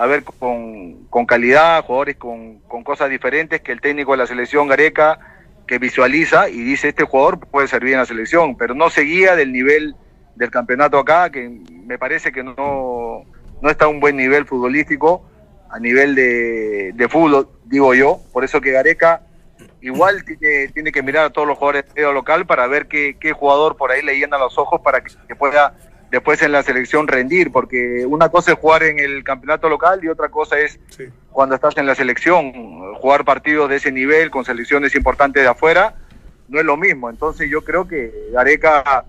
[0.00, 4.26] a ver, con, con calidad, jugadores con, con cosas diferentes que el técnico de la
[4.26, 5.18] selección Gareca
[5.66, 9.52] que visualiza y dice este jugador puede servir en la selección, pero no seguía del
[9.52, 9.94] nivel
[10.36, 11.50] del campeonato acá, que
[11.84, 13.26] me parece que no,
[13.60, 15.28] no está a un buen nivel futbolístico,
[15.68, 18.20] a nivel de, de fútbol, digo yo.
[18.32, 19.20] Por eso que Gareca
[19.82, 23.34] igual tiene, tiene que mirar a todos los jugadores medio local para ver qué, qué
[23.34, 25.74] jugador por ahí le llena los ojos para que, que pueda
[26.10, 30.08] después en la selección rendir, porque una cosa es jugar en el campeonato local y
[30.08, 30.78] otra cosa es
[31.30, 35.94] cuando estás en la selección, jugar partidos de ese nivel con selecciones importantes de afuera,
[36.48, 37.08] no es lo mismo.
[37.10, 39.04] Entonces yo creo que Gareca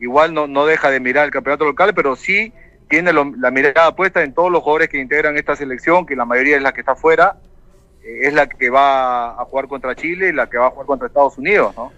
[0.00, 2.52] igual no, no deja de mirar el campeonato local, pero sí
[2.88, 6.24] tiene lo- la mirada puesta en todos los jugadores que integran esta selección, que la
[6.24, 7.36] mayoría es la que está afuera,
[8.02, 10.86] eh, es la que va a jugar contra Chile y la que va a jugar
[10.86, 11.92] contra Estados Unidos, ¿no?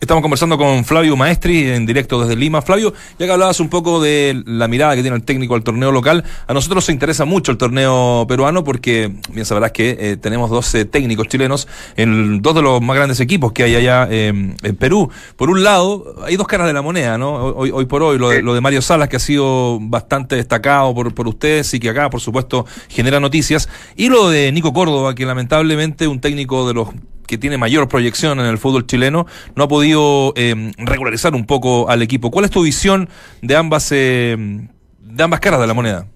[0.00, 2.62] Estamos conversando con Flavio Maestri en directo desde Lima.
[2.62, 5.92] Flavio, ya que hablabas un poco de la mirada que tiene el técnico al torneo
[5.92, 10.48] local, a nosotros nos interesa mucho el torneo peruano porque bien sabrás que eh, tenemos
[10.48, 14.76] 12 técnicos chilenos en dos de los más grandes equipos que hay allá eh, en
[14.76, 15.10] Perú.
[15.36, 17.34] Por un lado, hay dos caras de la moneda, ¿no?
[17.34, 20.94] Hoy, hoy por hoy, lo de, lo de Mario Salas, que ha sido bastante destacado
[20.94, 23.68] por, por ustedes y que acá, por supuesto, genera noticias.
[23.96, 26.88] Y lo de Nico Córdoba, que lamentablemente un técnico de los
[27.30, 31.88] que tiene mayor proyección en el fútbol chileno, no ha podido eh, regularizar un poco
[31.88, 32.32] al equipo.
[32.32, 33.08] ¿Cuál es tu visión
[33.40, 34.36] de ambas, eh,
[34.98, 36.06] de ambas caras de la moneda?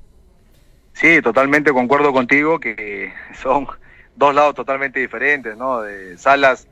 [0.92, 3.68] Sí, totalmente concuerdo contigo que son
[4.16, 5.82] dos lados totalmente diferentes, ¿no?
[5.82, 6.66] De Salas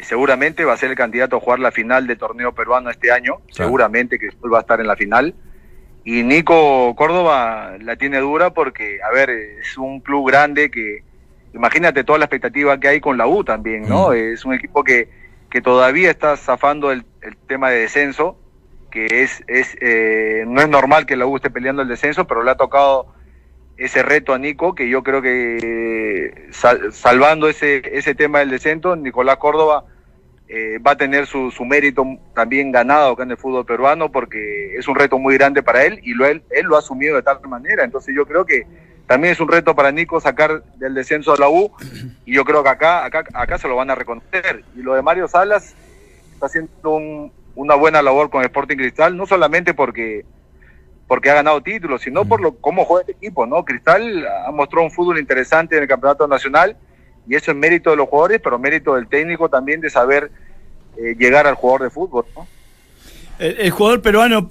[0.00, 3.36] seguramente va a ser el candidato a jugar la final del torneo peruano este año,
[3.50, 5.34] seguramente que va a estar en la final.
[6.04, 11.02] Y Nico Córdoba la tiene dura porque, a ver, es un club grande que,
[11.54, 14.10] imagínate toda la expectativa que hay con la U también, ¿no?
[14.10, 14.14] Mm.
[14.14, 15.08] Es un equipo que,
[15.50, 18.38] que todavía está zafando el, el tema de descenso,
[18.90, 22.42] que es, es eh, no es normal que la U esté peleando el descenso, pero
[22.42, 23.14] le ha tocado
[23.76, 28.94] ese reto a Nico, que yo creo que sal- salvando ese, ese tema del descenso,
[28.94, 29.84] Nicolás Córdoba
[30.48, 34.76] eh, va a tener su, su mérito también ganado acá en el fútbol peruano, porque
[34.76, 37.22] es un reto muy grande para él y lo, él, él lo ha asumido de
[37.22, 37.84] tal manera.
[37.84, 38.66] Entonces yo creo que
[39.10, 41.72] también es un reto para Nico sacar del descenso a la U,
[42.24, 44.62] y yo creo que acá, acá, acá se lo van a reconocer.
[44.76, 45.74] Y lo de Mario Salas
[46.34, 50.24] está haciendo un- una buena labor con Sporting Cristal, no solamente porque
[51.08, 53.64] porque ha ganado títulos, sino por lo cómo juega el equipo, ¿no?
[53.64, 56.76] Cristal ha mostrado un fútbol interesante en el campeonato nacional
[57.28, 60.30] y eso es mérito de los jugadores, pero mérito del técnico también de saber
[60.96, 62.46] eh, llegar al jugador de fútbol, ¿no?
[63.40, 64.50] El, el jugador peruano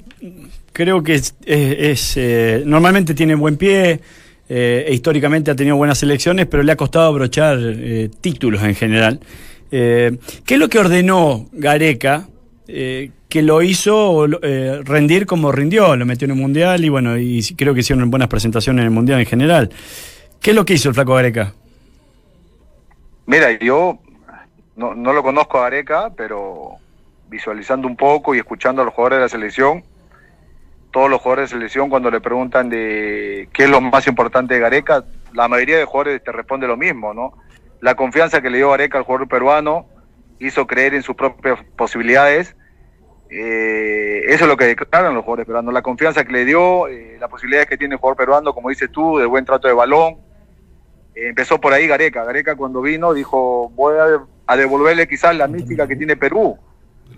[0.74, 4.02] creo que es, es- es, eh, normalmente tiene buen pie,
[4.50, 8.76] eh, e históricamente ha tenido buenas selecciones, pero le ha costado abrochar eh, títulos en
[8.76, 9.20] general.
[9.72, 12.28] Eh, ¿Qué es lo que ordenó Gareca
[12.68, 15.96] eh, que lo hizo eh, rendir como rindió?
[15.96, 18.92] Lo metió en el Mundial y bueno, y creo que hicieron buenas presentaciones en el
[18.92, 19.70] Mundial en general.
[20.42, 21.54] ¿Qué es lo que hizo el flaco Gareca?
[23.28, 24.00] Mira, yo
[24.76, 26.78] no, no lo conozco a Areca, pero
[27.30, 29.84] visualizando un poco y escuchando a los jugadores de la selección,
[30.91, 34.60] todos los jugadores de selección cuando le preguntan de qué es lo más importante de
[34.60, 37.34] Gareca, la mayoría de jugadores te responde lo mismo, ¿no?
[37.82, 39.86] La confianza que le dio Gareca al jugador peruano
[40.39, 42.56] hizo creer en sus propias posibilidades.
[43.30, 47.17] Eh, eso es lo que declaran los jugadores peruanos, la confianza que le dio, eh,
[47.19, 50.17] la posibilidad que tiene el jugador peruano, como dices tú, de buen trato de balón,
[51.13, 52.23] eh, empezó por ahí Gareca.
[52.23, 56.58] Gareca cuando vino dijo, voy a, a devolverle quizás la mística que tiene Perú,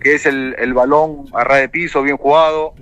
[0.00, 2.74] que es el, el balón a ras de piso, bien jugado.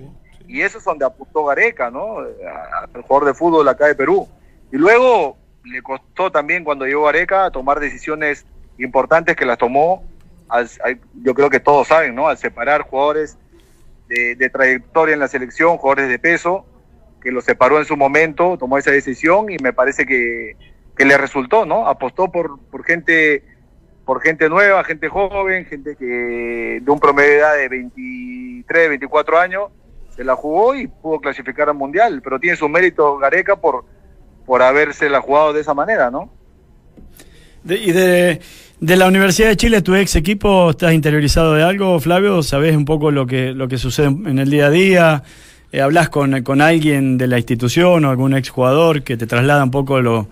[0.51, 2.17] Y eso es donde apuntó Gareca, ¿no?
[2.19, 4.27] Al jugador de fútbol acá de Perú.
[4.71, 8.45] Y luego le costó también cuando llegó Gareca tomar decisiones
[8.77, 10.03] importantes que las tomó,
[10.49, 10.69] al-
[11.23, 12.27] yo creo que todos saben, ¿no?
[12.27, 13.37] Al separar jugadores
[14.07, 16.65] de, de trayectoria en la selección, jugadores de peso,
[17.21, 20.57] que los separó en su momento, tomó esa decisión y me parece que,
[20.97, 21.87] que le resultó, ¿no?
[21.87, 23.43] Apostó por, por gente
[24.03, 29.39] por gente nueva, gente joven, gente que de un promedio de edad de 23, 24
[29.39, 29.69] años,
[30.23, 33.85] la jugó y pudo clasificar al Mundial, pero tiene su mérito Gareca por,
[34.45, 36.29] por haberse la jugado de esa manera, ¿no?
[37.65, 38.41] Y de,
[38.79, 42.41] de la Universidad de Chile, tu ex equipo, ¿estás interiorizado de algo, Flavio?
[42.41, 45.23] ¿Sabés un poco lo que, lo que sucede en el día a día?
[45.71, 49.71] Eh, ¿Hablas con, con alguien de la institución o algún exjugador que te traslada un
[49.71, 50.27] poco lo,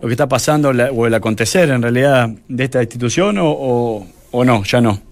[0.00, 4.64] lo que está pasando o el acontecer en realidad de esta institución o, o no,
[4.64, 5.09] ya no?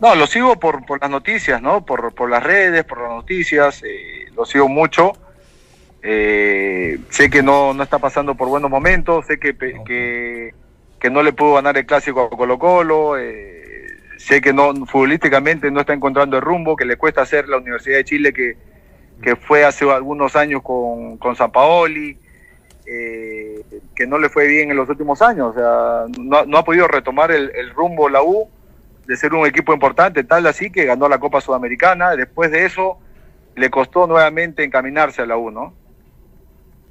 [0.00, 1.84] No, lo sigo por, por las noticias, ¿no?
[1.84, 5.12] Por, por las redes, por las noticias, eh, lo sigo mucho.
[6.02, 10.54] Eh, sé que no, no está pasando por buenos momentos, sé que, que,
[11.00, 15.70] que no le pudo ganar el clásico a Colo Colo, eh, sé que no futbolísticamente
[15.72, 18.56] no está encontrando el rumbo, que le cuesta hacer la Universidad de Chile que,
[19.20, 22.16] que fue hace algunos años con, con San Paoli,
[22.86, 23.64] eh,
[23.96, 26.86] que no le fue bien en los últimos años, o sea, no, no ha podido
[26.86, 28.48] retomar el, el rumbo la U
[29.08, 32.14] de ser un equipo importante, tal así que ganó la Copa Sudamericana.
[32.14, 32.98] Después de eso,
[33.56, 35.74] le costó nuevamente encaminarse a la U, ¿no?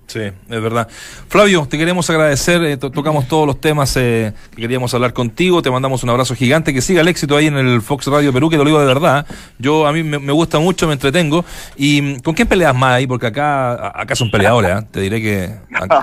[0.08, 0.88] Sí, es verdad.
[1.28, 5.62] Flavio, te queremos agradecer, eh, to- tocamos todos los temas eh, que queríamos hablar contigo,
[5.62, 8.50] te mandamos un abrazo gigante, que siga el éxito ahí en el Fox Radio Perú,
[8.50, 9.28] que te lo digo de verdad.
[9.60, 11.44] Yo a mí me, me gusta mucho, me entretengo.
[11.76, 13.06] ¿Y mm, con quién peleas más ahí?
[13.06, 14.88] Porque acá acá son peleadores, ¿ah?
[14.90, 15.54] te diré que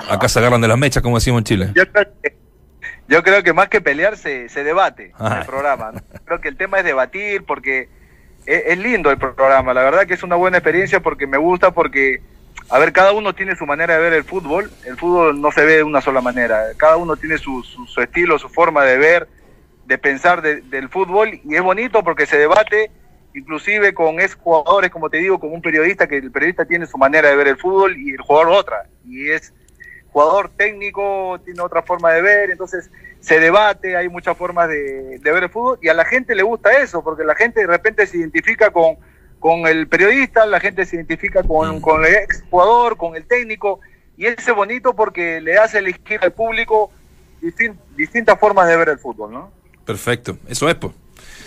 [0.09, 1.73] acá se agarran de las mechas, como decimos en Chile.
[1.75, 2.37] Yo creo que,
[3.09, 5.39] yo creo que más que pelear se, se debate en Ah.
[5.41, 5.93] el programa.
[5.93, 6.01] ¿no?
[6.25, 7.89] Creo que el tema es debatir porque
[8.47, 9.75] es, es lindo el programa.
[9.75, 12.21] La verdad que es una buena experiencia porque me gusta porque,
[12.71, 14.71] a ver, cada uno tiene su manera de ver el fútbol.
[14.87, 16.63] El fútbol no se ve de una sola manera.
[16.77, 19.29] Cada uno tiene su, su, su estilo, su forma de ver,
[19.87, 22.91] de pensar de- del fútbol y es bonito porque se debate
[23.35, 26.97] inclusive con ex jugadores, como te digo, con un periodista, que el periodista tiene su
[26.97, 28.85] manera de ver el fútbol y el jugador otra.
[29.05, 29.53] Y es
[30.15, 32.89] jugador técnico tiene otra forma de ver, entonces
[33.21, 36.45] se debate, hay muchas formas de, de ver el fútbol y a la gente le
[36.45, 38.97] gusta eso, porque la gente de repente se identifica con,
[39.41, 41.81] con el periodista, la gente se identifica con, Mm.
[41.81, 43.81] con el ex jugador, con el técnico,
[44.17, 46.93] y ese es bonito porque le hace elegir al público
[47.43, 49.51] distin- distintas formas de ver el fútbol, ¿no?
[49.85, 50.93] Perfecto, eso es, pues.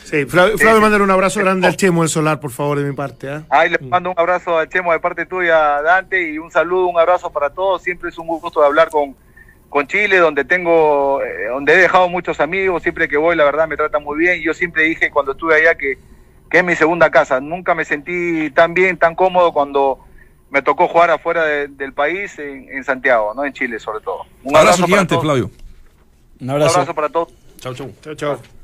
[0.10, 2.86] Sí, Flavio, Flavio Eh, mandar un abrazo grande al Chemo del Solar, por favor, de
[2.90, 3.30] mi parte.
[3.30, 3.44] ¿ah?
[3.50, 6.98] Ahí les mando un abrazo al Chemo de parte tuya, Dante, y un saludo, un
[6.98, 7.84] abrazo para todos.
[7.84, 9.16] Siempre es un gusto de hablar con,
[9.68, 12.84] con Chile, donde tengo, eh, donde he dejado muchos amigos.
[12.84, 14.40] Siempre que voy, la verdad, me tratan muy bien.
[14.40, 15.98] Y yo siempre dije cuando estuve allá que,
[16.50, 17.42] que es mi segunda casa.
[17.42, 20.00] Nunca me sentí tan bien, tan cómodo cuando
[20.50, 24.22] me tocó jugar afuera de- del país, en, en Santiago, no en Chile sobre todo.
[24.44, 25.24] Un abrazo para gigante, todos.
[25.26, 25.46] Flavio.
[26.40, 26.76] Un Un abrazo.
[26.76, 27.28] abrazo para todos.
[27.60, 27.92] Chau, chau.
[28.02, 28.57] Chao, chao.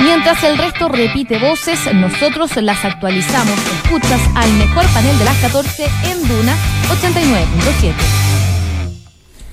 [0.00, 3.58] Mientras el resto repite voces, nosotros las actualizamos.
[3.82, 6.56] Escuchas al mejor panel de las 14 en Duna
[6.88, 7.92] 89.7.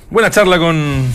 [0.09, 1.05] Buena charla con.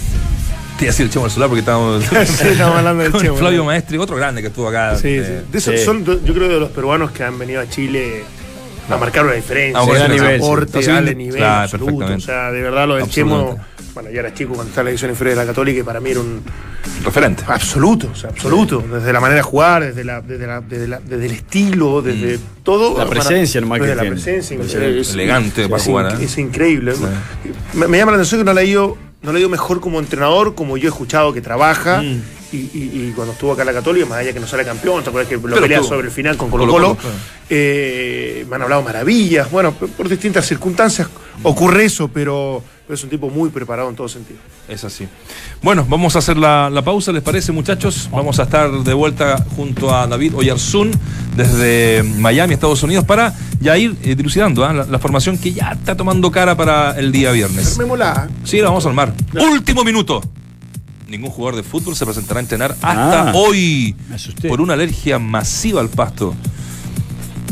[0.78, 2.04] Te iba a decir el Chemo del Solar porque estábamos.
[2.26, 3.36] Sí, estamos hablando del con Chemo.
[3.36, 3.64] Flavio.
[3.64, 4.96] Maestri, otro grande que estuvo acá.
[4.96, 5.52] Sí, eh, sí.
[5.52, 5.84] De esos sí.
[5.84, 8.24] son, yo creo, de los peruanos que han venido a Chile
[8.88, 9.78] a marcar una diferencia.
[9.78, 10.44] Ah, a sí, nivel, sí.
[10.44, 12.04] aporte, darle nivel Claro, absoluto.
[12.06, 13.58] O sea, de verdad, lo del Chemo.
[13.96, 16.00] Bueno, yo era chico cuando estaba en la división inferior de la Católica y para
[16.00, 16.42] mí era un
[17.02, 17.44] Referente.
[17.46, 18.85] absoluto, o sea, absoluto.
[18.92, 22.38] Desde la manera de jugar, desde, la, desde, la- desde, la- desde el estilo, desde
[22.62, 22.98] todo.
[22.98, 24.59] La presencia nomás desde que la presencia.
[24.61, 26.24] Es- Elegante es para jugar, ¿eh?
[26.24, 26.94] Es increíble.
[26.94, 27.04] Sí.
[27.72, 29.80] Me, me llama la atención que no le ha ido, no le ha ido mejor
[29.80, 32.02] como entrenador, como yo he escuchado que trabaja.
[32.02, 32.22] Mm.
[32.52, 35.02] Y, y- y cuando estuvo acá en la Católica, más allá que no sale campeón,
[35.02, 37.00] ¿te acuerdas que lo Pero pelea sobre el final con Colo-Colo, Colo-Colo?
[37.00, 37.16] claro.
[37.48, 39.50] Eh, me han hablado maravillas.
[39.50, 41.09] Bueno, por distintas circunstancias
[41.42, 44.38] ocurre eso, pero, pero es un tipo muy preparado en todo sentido.
[44.68, 45.09] Es así.
[45.62, 48.09] Bueno, vamos a hacer la, la pausa, ¿les parece, muchachos?
[48.12, 50.92] Vamos a estar de vuelta junto a David Oyarzún
[51.35, 54.72] desde Miami, Estados Unidos, para ya ir eh, dilucidando ¿ah?
[54.72, 57.72] la, la formación que ya está tomando cara para el día viernes.
[57.72, 58.29] Armémosla.
[58.44, 59.12] Sí, la vamos a armar.
[59.35, 60.22] Último minuto.
[61.09, 64.49] Ningún jugador de fútbol se presentará a entrenar hasta Ah, hoy me asusté.
[64.49, 66.35] por una alergia masiva al pasto.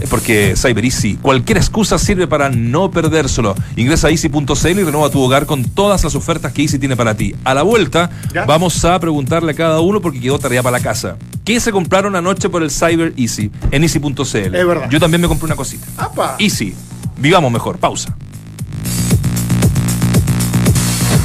[0.04, 3.54] Es porque Cyber Easy, cualquier excusa sirve para no perdérselo.
[3.74, 7.14] Ingresa a easy.cl y renueva tu hogar con todas las ofertas que Easy tiene para
[7.14, 7.34] ti.
[7.42, 8.44] A la vuelta, ¿Ya?
[8.44, 11.16] vamos a preguntarle a cada uno porque quedó tarea para la casa.
[11.42, 14.36] ¿Qué se compraron anoche por el Cyber Easy en easy.cl?
[14.36, 14.90] Es verdad.
[14.90, 15.86] Yo también me compré una cosita.
[15.96, 16.36] ¡Apa!
[16.38, 16.74] Easy,
[17.16, 17.78] vivamos mejor.
[17.78, 18.14] Pausa.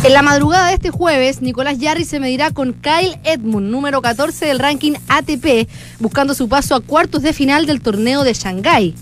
[0.02, 4.46] En la madrugada de este jueves, Nicolás Yarri se medirá con Kyle Edmund, número 14
[4.46, 5.68] del ranking ATP,
[6.00, 8.96] buscando su paso a cuartos de final del torneo de Shanghái.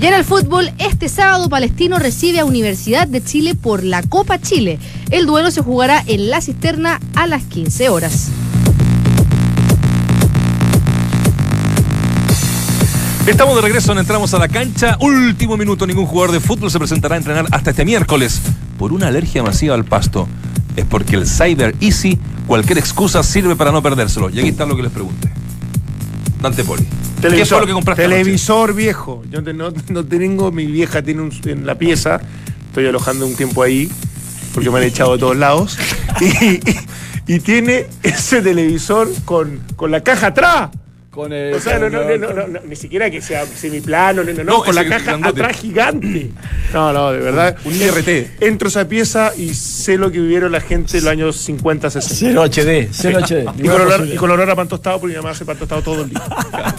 [0.00, 4.40] Y en el fútbol, este sábado Palestino recibe a Universidad de Chile por la Copa
[4.40, 4.78] Chile.
[5.10, 8.28] El duelo se jugará en la cisterna a las 15 horas.
[13.28, 14.96] Estamos de regreso, entramos a la cancha.
[15.00, 18.40] Último minuto, ningún jugador de fútbol se presentará a entrenar hasta este miércoles
[18.78, 20.26] por una alergia masiva al pasto.
[20.76, 24.30] Es porque el Cyber Easy, cualquier excusa sirve para no perdérselo.
[24.30, 25.30] Y aquí está lo que les pregunté.
[26.40, 26.86] Dante Poli.
[27.20, 28.02] ¿Qué fue lo que compraste?
[28.02, 29.22] Televisor viejo.
[29.30, 32.20] Yo no, no tengo, mi vieja tiene un, en la pieza.
[32.68, 33.90] Estoy alojando un tiempo ahí
[34.54, 35.76] porque me han echado de todos lados.
[36.20, 36.60] Y, y-
[37.26, 40.70] y tiene ese televisor con, con la caja atrás.
[41.18, 44.22] Con el, O sea, no, no, no, no, no, no, ni siquiera que sea semiplano,
[44.22, 45.40] no, no, no, No, con la caja grandote.
[45.42, 46.30] atrás gigante.
[46.72, 47.56] No, no, de verdad.
[47.64, 48.40] Un IRT.
[48.40, 51.90] Entro a esa pieza y sé lo que vivieron la gente en los años 50,
[51.90, 52.14] 60.
[52.14, 53.44] Cero HD, cero HD.
[53.58, 56.22] Y con, olor, a pan tostado, porque mi mamá hace pan tostado todo el día.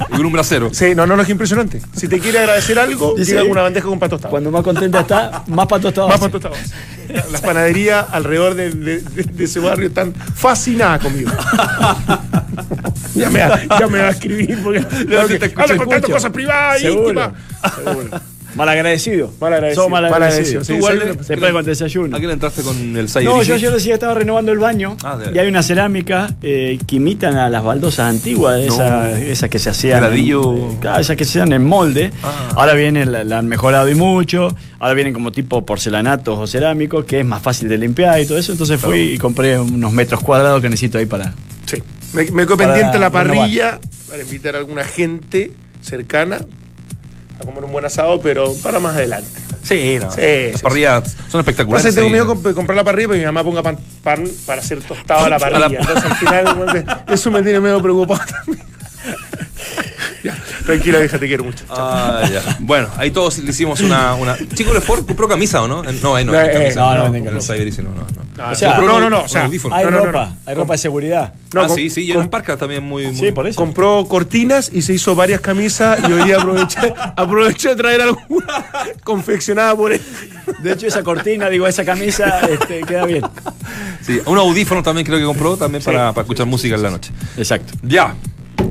[0.08, 0.70] Y con un brasero.
[0.74, 1.82] Sí, no, no, no, es que impresionante.
[1.94, 4.30] Si te quiere agradecer algo, llega con una bandeja con pan tostado.
[4.32, 6.08] Cuando más contenta está, más pato está.
[6.08, 6.56] Más pan tostado.
[7.30, 11.30] Las panaderías alrededor de, de- de- de ese barrio están fascinadas conmigo.
[13.20, 14.80] ya, me va, ya me va a escribir porque
[15.40, 17.32] te escucho, contando cosas privadas, Seguro, íntimas.
[17.76, 18.10] seguro.
[18.56, 19.32] Malagradecido.
[19.40, 19.90] Malagradecido, malagradecidos.
[19.92, 22.18] malagradecido, sí, después con el desayuno.
[22.18, 24.58] ¿A qué le entraste con el 6 No, yo ayer decía que estaba renovando el
[24.58, 28.74] baño Ah, de- y hay una cerámica eh, que imitan a las baldosas antiguas, No.
[28.74, 30.00] esas, esas que se hacían.
[30.02, 30.56] Gradillo.
[30.72, 32.12] en- claro, esas que se hacían en molde.
[32.24, 32.50] Ah.
[32.56, 34.56] Ahora vienen, la, la han mejorado y mucho.
[34.80, 38.40] Ahora vienen como tipo porcelanatos o cerámicos, que es más fácil de limpiar y todo
[38.40, 38.52] eso.
[38.52, 41.36] Entonces fui y compré unos metros cuadrados que necesito ahí para.
[41.68, 41.84] Sí.
[42.14, 43.28] Me, me Para pendiente la renovar.
[43.28, 43.80] parrilla
[44.10, 45.52] para invitar a alguna gente
[45.82, 46.40] cercana
[47.40, 49.30] a comer un buen asado, pero para más adelante.
[49.64, 50.10] Sí, no.
[50.12, 51.86] Sí, Las sí, parrillas son espectaculares.
[51.86, 54.62] Pasa que tengo miedo comp- comprar la parrilla porque mi mamá ponga pan, pan para
[54.62, 55.80] hacer tostado a la parrilla.
[55.80, 58.66] Entonces al final eso me tiene medio preocupado también.
[60.74, 61.64] Tranquila, hija, te quiero mucho.
[61.70, 62.58] Ah, ya.
[62.60, 64.16] Bueno, ahí todos le hicimos una.
[64.16, 64.38] una...
[64.54, 65.84] Chico Lefort compró camisa o no?
[65.84, 66.32] Eh, No, ahí no.
[66.34, 66.80] No, hay eh, camisa.
[66.80, 68.20] no, no no, venden no, no, no, no.
[68.42, 69.76] Ah, o sea, Compró no, un- no, no, o sea, audífono.
[69.76, 70.36] Hay No, no, no, ropa, no.
[70.46, 71.34] hay ropa de seguridad.
[71.54, 73.08] No, ah, com- sí, sí, y en Parca también muy.
[73.08, 73.16] muy...
[73.16, 73.58] Sí, por eso.
[73.58, 78.64] Compró cortinas y se hizo varias camisas y hoy día aproveché, aproveché de traer alguna
[79.04, 80.02] confeccionada por él.
[80.60, 83.24] De hecho, esa cortina, digo, esa camisa, este, queda bien.
[84.02, 87.12] Sí, un audífono también creo que compró también para, para escuchar música en la noche.
[87.38, 87.74] Exacto.
[87.84, 88.16] Ya.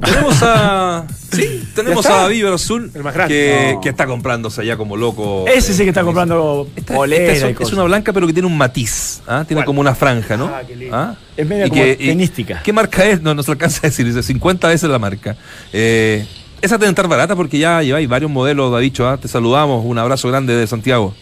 [0.02, 1.04] Tenemos a.
[1.30, 3.34] Sí, tenemos a David Azul El más grande.
[3.34, 3.80] que, No.
[3.82, 5.44] que está comprándose allá como loco.
[5.46, 8.46] Ese sí que está comprando Esta- polera esta y es, una blanca pero que tiene
[8.48, 9.20] un matiz.
[9.26, 9.44] ¿ah?
[9.46, 9.66] Tiene ¿Cuál?
[9.66, 10.46] como una franja, ¿no?
[10.46, 10.96] Ah, qué lindo.
[10.96, 11.16] ¿Ah?
[11.36, 12.62] Es media Y como y- tenística.
[12.62, 13.20] ¿Qué marca es?
[13.20, 14.06] No, no se alcanza a decir.
[14.06, 15.36] Dice 50 veces la marca.
[15.74, 16.26] Eh,
[16.62, 19.06] esa debe estar barata porque ya lleváis varios modelos, ha dicho.
[19.06, 19.18] ¿ah?
[19.18, 19.84] Te saludamos.
[19.84, 21.14] Un abrazo grande de Santiago.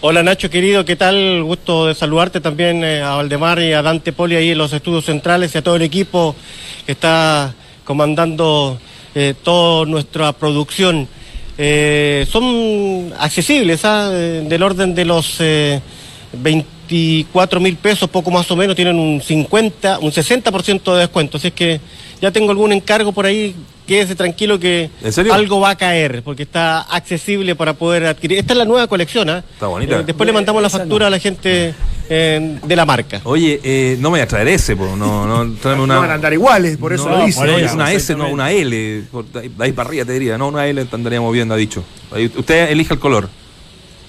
[0.00, 1.42] Hola Nacho querido, ¿qué tal?
[1.42, 5.04] Gusto de saludarte también eh, a Valdemar y a Dante Poli ahí en los estudios
[5.04, 6.36] centrales y a todo el equipo
[6.86, 7.52] que está
[7.84, 8.78] comandando
[9.16, 11.08] eh, toda nuestra producción.
[11.58, 14.10] Eh, son accesibles, ¿ah?
[14.12, 15.80] Eh, del orden de los eh,
[16.32, 21.38] 24 mil pesos, poco más o menos, tienen un 50, un 60% de descuento.
[21.38, 21.80] Así es que
[22.22, 23.52] ya tengo algún encargo por ahí,
[23.88, 25.32] quédese tranquilo que ¿En serio?
[25.32, 28.38] algo va a caer, porque está accesible para poder adquirir.
[28.38, 29.42] Esta es la nueva colección, ¿ah?
[29.54, 30.00] Está bonita.
[30.00, 31.06] Eh, después le mandamos la factura no.
[31.06, 31.74] a la gente
[32.10, 33.22] eh, de la marca.
[33.24, 35.94] Oye, eh, no me voy a traer ese, po, no, no, tráeme una.
[35.94, 37.64] No van a andar iguales, por eso No, lo dice.
[37.64, 38.76] es una S, no una L.
[38.76, 39.04] de
[39.58, 40.36] ahí para arriba te diría.
[40.36, 41.82] No, una L andaríamos bien, ha dicho.
[42.12, 43.30] Ahí, Usted elija el color.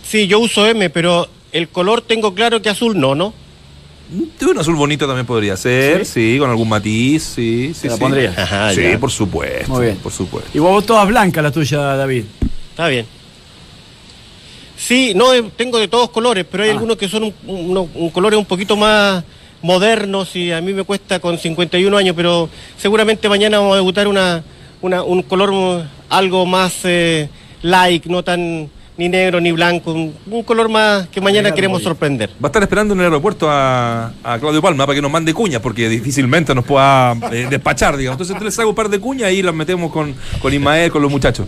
[0.04, 3.34] Sí, yo uso M, pero el color tengo claro que azul no, ¿no?
[4.12, 7.82] Un azul bonito también podría ser, sí, con algún matiz, sí, sí.
[7.84, 8.00] ¿Te la sí.
[8.00, 8.38] pondrías?
[8.38, 9.00] Ajá, sí, ya.
[9.00, 9.72] por supuesto.
[9.72, 9.98] Muy bien.
[9.98, 10.50] Por supuesto.
[10.54, 12.24] Y vos todas blancas la tuya, David.
[12.72, 13.06] Está bien.
[14.76, 16.74] Sí, no, eh, tengo de todos colores, pero hay Ah.
[16.74, 19.24] algunos que son un, un colores un poquito más
[19.62, 24.08] modernos y a mí me cuesta con 51 años, pero seguramente mañana vamos a debutar
[24.08, 24.42] una,
[24.82, 27.30] una- un color algo más eh,
[27.62, 28.70] light, no tan
[29.00, 32.32] ni negro ni blanco, un, un color más que mañana queremos sorprender.
[32.32, 35.34] Va a estar esperando en el aeropuerto a, a Claudio Palma para que nos mande
[35.34, 38.20] cuñas, porque difícilmente nos pueda eh, despachar, digamos.
[38.20, 41.10] Entonces les hago un par de cuñas y las metemos con, con Ismael, con los
[41.10, 41.48] muchachos.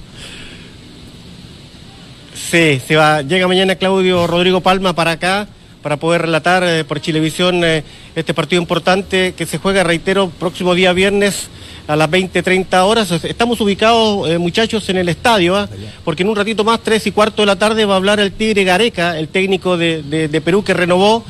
[2.33, 5.49] Sí, se va, llega mañana Claudio Rodrigo Palma para acá
[5.81, 7.83] para poder relatar eh, por Chilevisión eh,
[8.15, 11.49] este partido importante que se juega, reitero, próximo día viernes
[11.87, 13.11] a las 20-30 horas.
[13.23, 15.67] Estamos ubicados, eh, muchachos, en el estadio, ¿ah?
[16.05, 18.31] porque en un ratito más, tres y cuarto de la tarde, va a hablar el
[18.31, 21.23] Tigre Gareca, el técnico de, de- de Perú que renovó,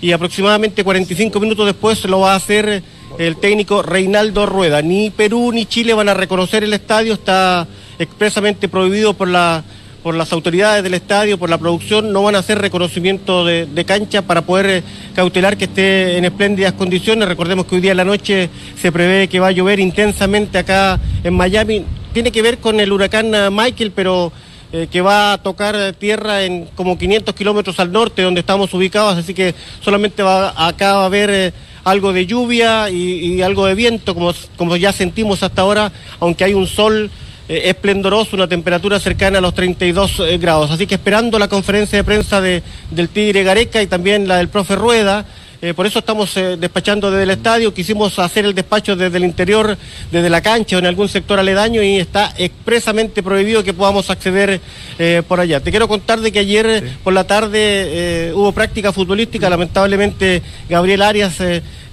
[0.00, 2.82] y aproximadamente 45 minutos después lo va a hacer
[3.18, 4.80] el técnico Reinaldo Rueda.
[4.80, 7.66] Ni Perú ni Chile van a reconocer el estadio, está
[7.98, 9.64] expresamente prohibido por la
[10.08, 13.84] por las autoridades del estadio, por la producción, no van a hacer reconocimiento de, de
[13.84, 14.82] cancha para poder eh,
[15.14, 17.28] cautelar que esté en espléndidas condiciones.
[17.28, 18.48] Recordemos que hoy día en la noche
[18.80, 21.84] se prevé que va a llover intensamente acá en Miami.
[22.14, 24.32] Tiene que ver con el huracán eh, Michael, pero
[24.72, 29.18] eh, que va a tocar tierra en como 500 kilómetros al norte donde estamos ubicados,
[29.18, 31.52] así que solamente acá va a haber
[31.84, 36.66] algo de lluvia y, algo de viento, como ya sentimos hasta ahora, aunque hay un
[36.66, 37.10] sol
[37.48, 40.70] eh, esplendoroso, una temperatura cercana a los 32 eh, grados.
[40.70, 44.48] Así que esperando la conferencia de prensa de, del Tigre Gareca y también la del
[44.48, 45.24] profe Rueda.
[45.60, 47.72] eh, por eso estamos eh, despachando desde el estadio.
[47.72, 49.76] Quisimos hacer el despacho desde el interior,
[50.12, 54.60] desde la cancha o en algún sector aledaño y está expresamente prohibido que podamos acceder
[54.98, 55.60] eh, por allá.
[55.60, 59.48] Te quiero contar de que ayer por la tarde hubo práctica futbolística.
[59.50, 61.38] Lamentablemente Gabriel Arias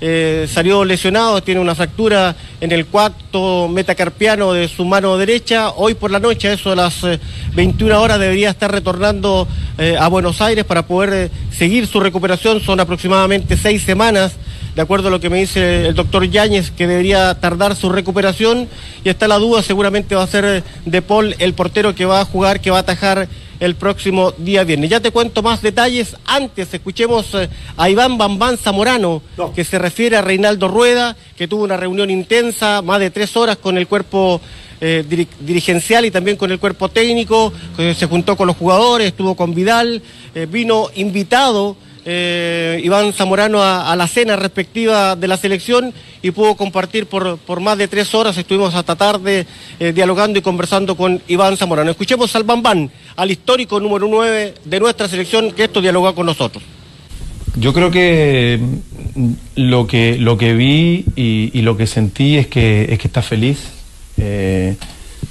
[0.08, 5.72] eh, eh, salió lesionado, tiene una fractura en el cuarto metacarpiano de su mano derecha.
[5.72, 7.20] Hoy por la noche, a eso de las eh,
[7.56, 9.48] 21 horas, debería estar retornando
[9.78, 12.62] eh, a Buenos Aires para poder eh, seguir su recuperación.
[12.62, 14.34] Son aproximadamente seis semanas,
[14.76, 18.70] de acuerdo a lo que me dice el doctor Yáñez, que debería tardar su recuperación.
[19.04, 22.22] Y está la duda, seguramente va a ser eh, De Paul el portero que va
[22.22, 23.28] a jugar, que va a atajar
[23.60, 24.90] el próximo día viernes.
[24.90, 26.16] Ya te cuento más detalles.
[26.26, 29.22] Antes escuchemos eh, a Iván Bambán Zamorano,
[29.54, 33.58] que se refiere a Reinaldo Rueda, que tuvo una reunión intensa, más de tres horas
[33.58, 34.42] con el cuerpo
[34.82, 39.08] eh, diri- dirigencial y también con el cuerpo técnico, que se juntó con los jugadores,
[39.08, 40.02] estuvo con Vidal,
[40.34, 46.56] eh, vino invitado eh, Iván Zamorano a, la cena respectiva de la selección y pudo
[46.56, 49.48] compartir por, por más de tres horas, estuvimos hasta tarde
[49.80, 51.92] eh, dialogando y conversando con Iván Zamorano.
[51.92, 56.64] Escuchemos al Bambán, al histórico número 9 de nuestra selección, que esto dialogó con nosotros.
[57.58, 58.60] Yo creo que
[59.16, 63.08] mm, lo que, lo que vi y, y lo que sentí es que, es que
[63.08, 63.60] está feliz
[64.18, 64.76] eh,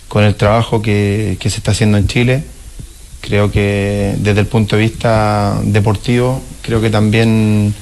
[0.08, 2.44] con el trabajo que, que se está haciendo en Chile.
[3.24, 7.72] Creo que desde el punto de vista deportivo, creo que también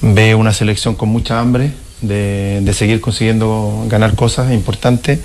[0.00, 1.70] ve una selección con mucha hambre
[2.00, 5.20] de, seguir consiguiendo ganar cosas importantes.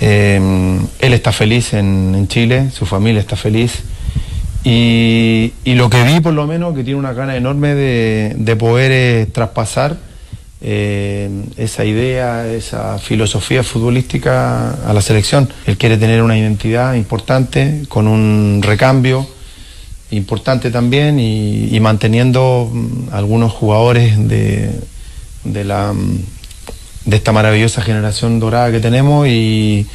[0.00, 3.84] Eh, él está feliz en, Chile, su familia está feliz.
[4.64, 8.90] Y, lo que vi por lo menos que tiene una gana enorme de, de poder
[8.90, 9.98] eh, traspasar
[10.66, 15.50] eh, esa idea, esa filosofía futbolística a la selección.
[15.66, 19.26] Él quiere tener una identidad importante, con un recambio
[20.10, 24.70] importante también y, y manteniendo mm, algunos jugadores de,
[25.44, 26.18] de, la, mm,
[27.04, 29.86] de esta maravillosa generación dorada que tenemos y,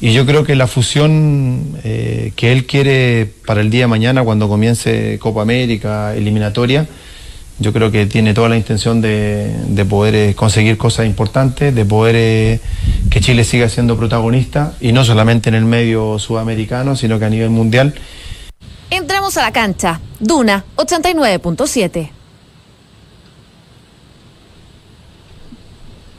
[0.00, 4.22] y yo creo que la fusión eh, que él quiere para el día de mañana
[4.22, 6.86] cuando comience Copa América, eliminatoria,
[7.58, 11.84] yo creo que tiene toda la intención de, de poder eh, conseguir cosas importantes, de
[11.84, 12.60] poder eh,
[13.10, 17.30] que Chile siga siendo protagonista y no solamente en el medio sudamericano, sino que a
[17.30, 17.94] nivel mundial.
[18.90, 20.00] Entramos a la cancha.
[20.18, 22.10] Duna 89.7.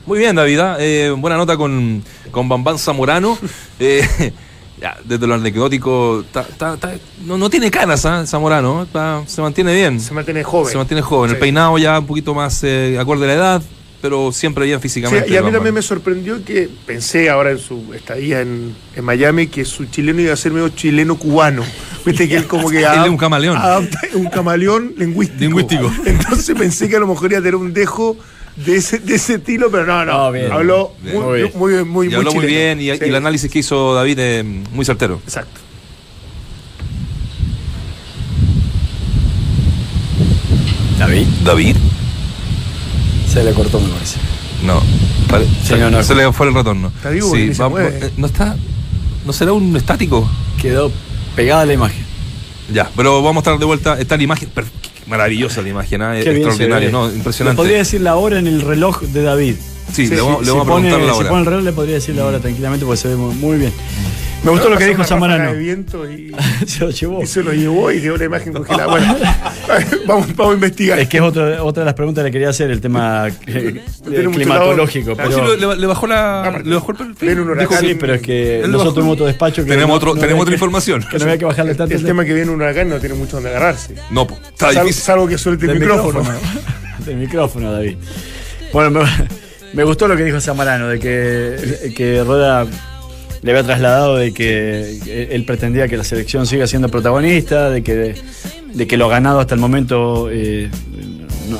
[0.06, 0.58] Muy bien, David.
[0.60, 0.76] ¿ah?
[0.78, 3.36] Eh, buena nota con, con Bambán Zamorano.
[4.76, 8.26] Eh, ya, desde lo anecdótico, ta- ta- ta- no, no tiene canas, ¿ah?
[8.26, 8.86] Zamorano.
[9.26, 10.00] Se mantiene bien.
[10.00, 10.70] Se mantiene joven.
[10.72, 11.30] Se mantiene joven.
[11.30, 13.62] El peinado ya un poquito más eh, acorde a la edad,
[14.02, 15.30] pero siempre bien Sí, físicamente.
[15.30, 19.46] y a mí también me sorprendió que pensé ahora en su estadía en, en Miami
[19.46, 21.62] que su chileno iba a ser medio chileno-cubano.
[22.04, 23.56] Viste que él como que Él es un camaleón.
[23.56, 25.40] adapta- un camaleón lingüístico.
[25.40, 25.90] Lingüístico.
[26.04, 28.16] Entonces pensé que a lo mejor iba a tener un dejo
[28.56, 30.12] de ese, de ese estilo, pero no, no.
[30.24, 30.50] No, bien.
[30.50, 31.16] habló Bien.
[31.16, 31.52] muy, Muy bien.
[31.54, 34.18] muy, muy, muy, Y habló muy bien y, y Sí, el análisis que hizo David
[34.18, 35.20] es muy certero.
[35.24, 35.60] Exacto.
[40.98, 41.26] David.
[41.44, 41.76] David.
[43.32, 44.18] Se le cortó, me parece.
[44.64, 44.80] No.
[44.80, 46.02] Sí, se, no, no.
[46.02, 46.88] se le fue el retorno.
[46.96, 48.06] Está vivo vamos- mueve.
[48.06, 48.56] eh, no está.
[49.24, 50.28] ¿No será un estático?
[50.60, 50.90] Quedó
[51.34, 52.04] pegada la imagen.
[52.72, 53.98] Ya, pero vamos a estar de vuelta.
[54.00, 54.48] Está la imagen.
[55.06, 56.90] Maravillosa la imagen, ve.
[56.90, 57.08] ¿no?
[57.08, 57.56] Le Impresionante.
[57.56, 59.54] podría decir la hora en el reloj de David.
[59.92, 61.28] Sí, Sí, le vamos, sí, le si vamos a pone, preguntar la si hora.
[61.28, 63.72] pone el reloj le podría decir la hora tranquilamente porque se ve muy, muy bien.
[64.46, 65.52] Me gustó lo que dijo Zamorano.
[65.52, 66.34] de viento y,
[66.66, 67.22] se lo llevó.
[67.22, 68.86] y se lo llevó y quedó la imagen congelada.
[68.86, 69.16] Bueno,
[70.06, 70.98] vamos, vamos a investigar.
[71.00, 73.82] Es que es otra, otra de las preguntas que le quería hacer, el tema eh,
[74.04, 75.12] climatológico.
[75.18, 76.60] Ah, Pero, sí, le, le bajó la.
[76.64, 77.40] Le bajó el perfil.
[77.40, 77.80] un huracán.
[77.80, 80.50] sí, pero es que nosotros tenemos otro despacho que Tenemos no- otro- no tenemos otra
[80.52, 81.04] que- información.
[81.10, 81.94] Que no había que bajarle tanto.
[81.94, 83.94] El tema que viene un huracán no tiene mucho donde agarrarse.
[84.10, 85.02] No, está Salvo, difícil.
[85.02, 86.22] salvo que suelte el del micrófono.
[87.04, 87.96] del micrófono, David.
[88.72, 89.04] Bueno, me,
[89.74, 92.66] me gustó lo que dijo Zamarano, de que, que Rueda
[93.42, 98.14] le había trasladado de que él pretendía que la selección siga siendo protagonista, de que,
[98.72, 100.70] de que lo ganado hasta el momento eh,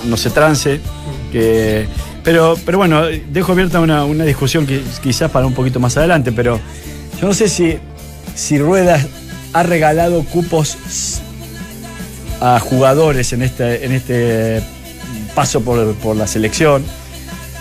[0.04, 0.80] no, se trance.
[1.32, 1.86] Que,
[2.24, 6.32] pero, pero bueno, dejo abierta una, una discusión que quizás para un poquito más adelante,
[6.32, 6.60] pero
[7.20, 7.78] yo no sé si,
[8.34, 9.04] si Rueda
[9.52, 10.76] ha regalado cupos
[12.40, 14.62] a jugadores en este, en este
[15.34, 16.84] paso por, por la selección,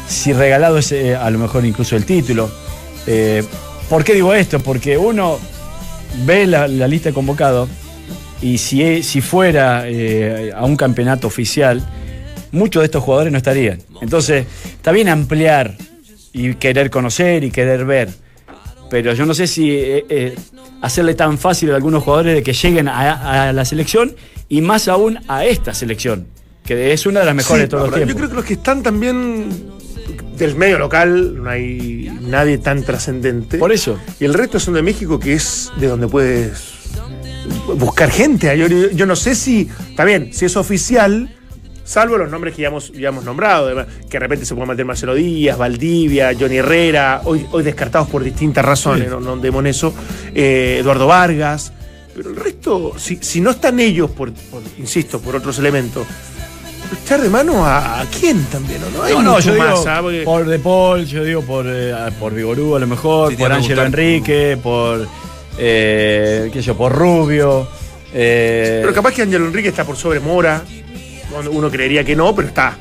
[0.07, 2.49] si regalado es eh, a lo mejor incluso el título.
[3.07, 3.43] Eh,
[3.89, 4.59] ¿Por qué digo esto?
[4.59, 5.37] Porque uno
[6.25, 7.69] ve la, la lista de convocados
[8.41, 11.81] y si, e- si fuera eh, a un campeonato oficial,
[12.51, 13.79] muchos de estos jugadores no estarían.
[14.01, 15.75] Entonces, está bien ampliar
[16.33, 18.09] y querer conocer y querer ver,
[18.89, 20.35] pero yo no sé si eh, eh,
[20.81, 24.15] hacerle tan fácil a algunos jugadores de que lleguen a, a la selección
[24.49, 26.27] y más aún a esta selección,
[26.65, 28.13] que es una de las mejores Sí, de todos los tiempos.
[28.13, 29.47] Yo creo que los que están también
[30.37, 33.57] del medio local, no hay nadie tan trascendente.
[33.57, 33.99] Por eso.
[34.19, 36.75] Y el resto son de México, que es de donde puedes
[37.77, 38.57] buscar gente.
[38.57, 39.69] Yo, yo no sé si,
[40.05, 41.29] bien, si es oficial,
[41.83, 44.85] salvo los nombres que ya hemos, ya hemos nombrado, que de repente se puede meter
[44.85, 49.93] Marcelo Díaz, Valdivia, Johnny Herrera, hoy, hoy descartados por distintas razones, no, no demos eso,
[50.33, 51.71] eh, Eduardo Vargas.
[52.15, 56.07] Pero el resto, si, si no están ellos, por, por- insisto, por otros elementos,
[57.03, 59.03] echar de mano a, a quién también, ¿o ¿no?
[59.03, 59.99] Hay No, no, mucho yo digo más, ¿ah?
[60.01, 63.51] Porque- por De Paul, yo digo por, eh, por Vigorú a lo mejor, Sí, por
[63.51, 63.83] Ángelo.
[63.85, 65.07] Enrique, por,
[65.57, 67.67] eh, qué sé yo, por Rubio.
[68.13, 70.63] eh, Pero capaz que Ángelo Enrique está por sobre Mora.
[71.37, 72.77] Uno- Uno creería que no, pero está.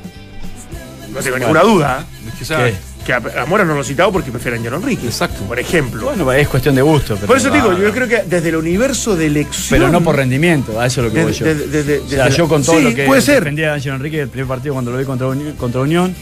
[1.11, 2.05] No tengo ninguna duda.
[2.25, 2.29] ¿eh?
[2.41, 2.75] Es que, ¿Qué?
[3.05, 5.05] Que a, a Mora no lo he citado porque prefieren a John Enrique.
[5.05, 5.43] Exacto.
[5.45, 6.05] Por ejemplo.
[6.05, 7.15] Bueno, es cuestión de gusto.
[7.15, 9.79] Pero, por eso digo, yo creo que desde el universo de elección.
[9.79, 11.45] Pero no por rendimiento, a eso es lo que voy yo.
[11.45, 12.01] O sea, desde-
[12.35, 13.39] yo con todo Sí, lo que puede ser.
[13.41, 15.27] defendía a Ángel Enrique el primer partido cuando lo vi contra,
[15.57, 16.15] contra Unión.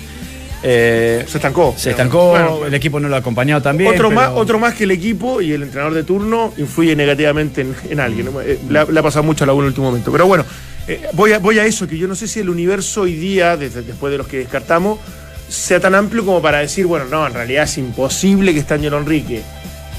[0.66, 1.74] eh, Se estancó.
[1.78, 3.90] se estancó, Bueno, el equipo no lo ha acompañado también.
[3.92, 7.62] otro, pero- más, otro más que el equipo y el entrenador de turno influye negativamente
[7.62, 8.28] en, en alguien.
[8.32, 8.40] ¿no?
[8.42, 10.10] Eh, Le, ha- le ha pasado mucho a la U en el último momento.
[10.12, 10.46] Pero bueno,
[10.88, 13.58] eh, voy, a, voy a eso, que yo no sé si el universo hoy día,
[13.58, 15.00] desde, después de los que descartamos,
[15.48, 18.94] sea tan amplio como para decir, bueno, no, en realidad es imposible que esté Ángel
[18.94, 19.42] Enrique.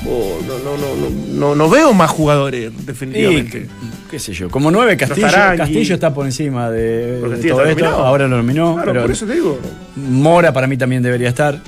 [0.06, 3.66] O no, no, no, no, no, no veo más jugadores, Y, definitivamente.
[4.10, 8.04] qué sé yo, como nueve Castillo, Castillo está por encima de, todo esto, nominado.
[8.04, 9.58] ahora lo nominó, Claro, pero por eso te digo.
[9.96, 11.58] Mora para mí también debería estar.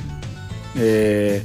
[0.78, 1.42] Eh,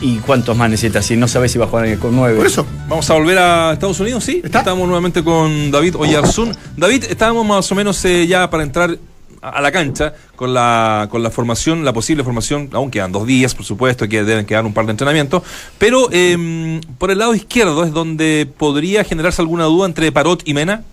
[0.00, 1.06] ¿Y cuántos más necesitas?
[1.06, 2.36] Si no sabes si va a jugar con nueve.
[2.36, 2.64] Por eso.
[2.88, 4.42] Vamos a volver a Estados Unidos, ¿sí?
[4.44, 6.52] Estamos nuevamente con David Oyarzún.
[6.76, 8.96] David, estábamos más o menos eh, ya para entrar
[9.42, 13.54] a la cancha con la, con la formación, la posible formación, aún quedan dos días,
[13.54, 15.42] por supuesto, que deben quedar un par de entrenamientos,
[15.78, 20.54] pero eh, por el lado izquierdo es donde podría generarse alguna duda entre Parot y
[20.54, 20.84] Mena.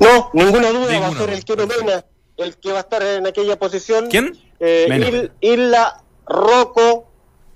[0.00, 2.04] No, ninguna duda va a ser el Kero Mena
[2.38, 4.08] el que va a estar en aquella posición.
[4.08, 4.36] ¿Quién?
[4.60, 7.06] Eh, Isla, Rocco,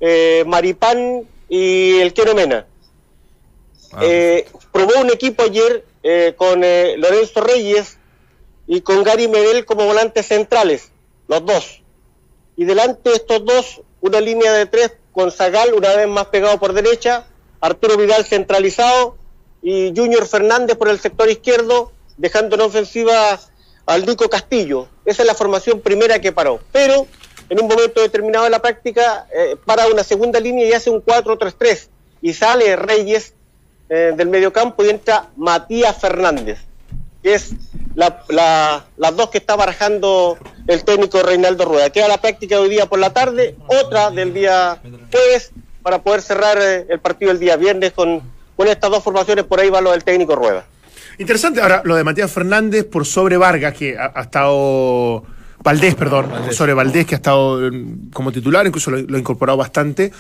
[0.01, 2.67] eh, Maripán y el Kero Mena.
[3.93, 7.97] Ah, Eh, probó un equipo ayer eh, con eh, Lorenzo Reyes
[8.67, 10.91] y con Gary Medel como volantes centrales,
[11.29, 11.83] los dos.
[12.57, 16.59] Y delante de estos dos, una línea de tres con Zagal, una vez más pegado
[16.59, 17.27] por derecha,
[17.61, 19.17] Arturo Vidal centralizado
[19.63, 23.41] y Junior Fernández por el sector izquierdo, dejando en ofensiva
[23.87, 24.89] al Nico Castillo.
[25.05, 26.61] Esa es la formación primera que paró.
[26.73, 27.07] Pero
[27.49, 31.03] en un momento determinado de la práctica, eh, para una segunda línea y hace un
[31.03, 31.89] 4-3-3.
[32.23, 33.35] Y sale Reyes
[33.89, 36.59] eh, del mediocampo y entra Matías Fernández,
[37.23, 37.51] que es
[37.95, 40.37] la- la- las dos que está barajando
[40.67, 41.91] el técnico Reinaldo Rueda.
[41.91, 44.81] Queda la práctica de hoy día por la tarde, otra del día
[45.13, 48.23] jueves, para poder cerrar eh, el partido el día viernes con,
[48.57, 49.45] con estas dos formaciones.
[49.45, 50.65] Por ahí va lo del técnico Rueda.
[51.19, 55.25] Interesante, ahora lo de Matías Fernández por sobre Vargas, que ha, ha estado.
[55.63, 59.57] Valdés, perdón, sobre Valdés, que ha estado mm, como titular, incluso lo, lo ha incorporado
[59.57, 60.13] bastante.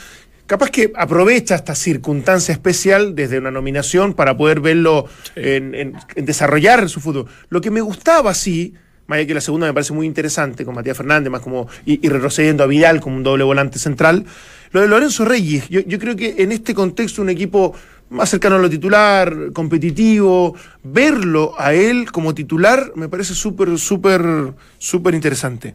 [0.46, 6.24] Capaz que aprovecha esta circunstancia especial desde una nominación para poder verlo en, en- en
[6.26, 7.26] desarrollar su fútbol.
[7.48, 8.74] Lo que me gustaba, sí,
[9.06, 12.04] más allá que la segunda me parece muy interesante, con Matías Fernández, más como, y,
[12.06, 14.26] y retrocediendo a Vidal como un doble volante central.
[14.72, 17.74] Lo de Lorenzo Reyes, yo, yo creo que en este contexto un equipo
[18.10, 24.22] más cercano a lo titular, competitivo, verlo a él como titular me parece súper, súper,
[24.78, 25.74] súper interesante.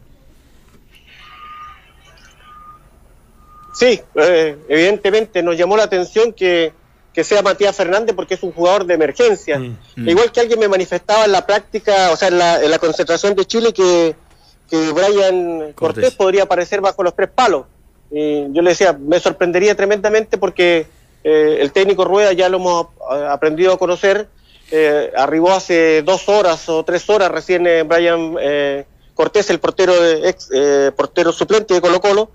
[3.80, 6.72] Sí, eh, evidentemente nos llamó la atención que,
[7.14, 9.58] que sea Matías Fernández porque es un jugador de emergencia.
[9.58, 10.06] Mm.
[10.08, 13.34] Igual que alguien me manifestaba en la práctica, o sea, en la, en la concentración
[13.34, 14.14] de Chile, que,
[14.68, 15.74] que Brian Cortés.
[15.74, 16.14] Cortés.
[16.14, 17.64] podría aparecer bajo los tres palos.
[18.10, 20.86] Y yo le decía, me sorprendería tremendamente porque
[21.24, 22.86] eh, el técnico Rueda ya lo hemos
[23.30, 24.28] aprendido a conocer.
[24.70, 30.28] eh, arribó hace dos horas o tres horas recién Brian eh, Cortés, el portero de-
[30.28, 32.30] ex eh, portero suplente de Colo Colo,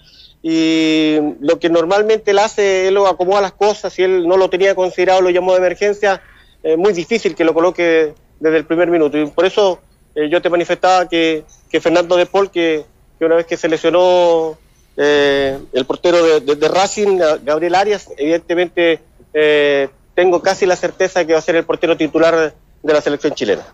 [0.47, 4.47] y lo que normalmente él hace, él lo acomoda las cosas, si él no lo
[4.47, 6.21] tenía considerado, lo llamó de emergencia,
[6.61, 9.17] eh, muy difícil que lo coloque desde el primer minuto.
[9.17, 9.79] Y por eso
[10.13, 12.83] eh, yo te manifestaba que, que Fernando de Paul, que,
[13.17, 14.55] que una vez que se lesionó
[14.97, 18.99] eh, el portero de, de- de Racing, Gabriel Arias, evidentemente
[19.33, 23.01] eh, tengo casi la certeza de que va a ser el portero titular de la
[23.01, 23.65] selección chilena.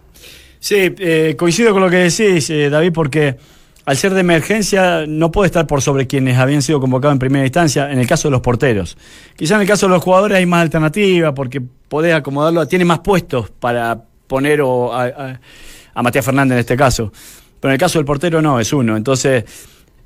[0.58, 3.36] Sí, eh, coincido con lo que decís, eh, David, porque
[3.86, 7.46] al ser de emergencia no puede estar por sobre quienes habían sido convocados en primera
[7.46, 8.98] instancia, en el caso de los porteros.
[9.36, 13.00] Quizá en el caso de los jugadores hay más alternativa, porque podés acomodarlo, tiene más
[13.00, 15.40] puestos para poner o a,
[15.94, 17.12] a- Matías Fernández en este caso.
[17.60, 18.96] Pero en el caso del portero no, es uno.
[18.96, 19.44] Entonces,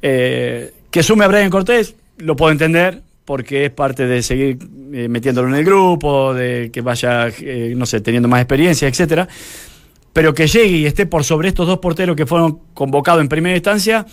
[0.02, 4.58] eh, que sume a Brian Cortés, lo puedo entender, porque es parte de seguir
[4.94, 9.28] eh, metiéndolo en el grupo, de que vaya, eh, no sé, teniendo más experiencia, etcétera
[10.16, 13.54] pero que llegue y esté por sobre estos dos porteros que fueron convocados en primera
[13.54, 14.06] instancia,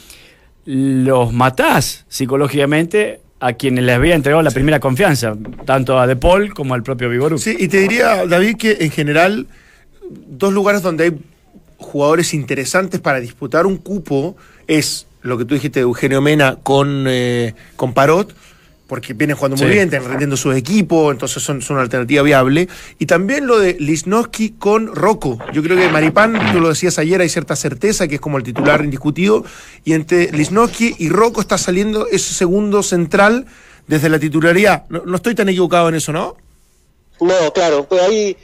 [0.64, 6.54] los matás psicológicamente a quienes les había entregado la primera confianza, tanto a De Paul
[6.54, 7.38] como al propio Vigorú.
[7.38, 9.46] Sí, y te diría, David, que en general,
[10.10, 11.18] dos lugares donde hay
[11.76, 14.36] jugadores interesantes para disputar un cupo
[14.66, 18.34] es lo que tú dijiste de Eugenio Mena con, eh, con Parot,
[18.92, 19.72] porque vienen jugando muy Sí.
[19.72, 22.68] bien, están rendiendo sus equipos, entonces son, son una alternativa viable.
[22.98, 25.38] Y también lo de Lisnowski con Rocco.
[25.54, 28.44] Yo creo que Maripán, tú lo decías ayer, hay cierta certeza que es como el
[28.44, 29.46] titular indiscutido.
[29.82, 33.46] Y entre Lisnowski y Rocco está saliendo ese segundo central
[33.86, 34.84] desde la titularidad.
[34.90, 36.36] No, no estoy tan equivocado en eso, ¿no?
[37.18, 38.36] No, claro, pues hay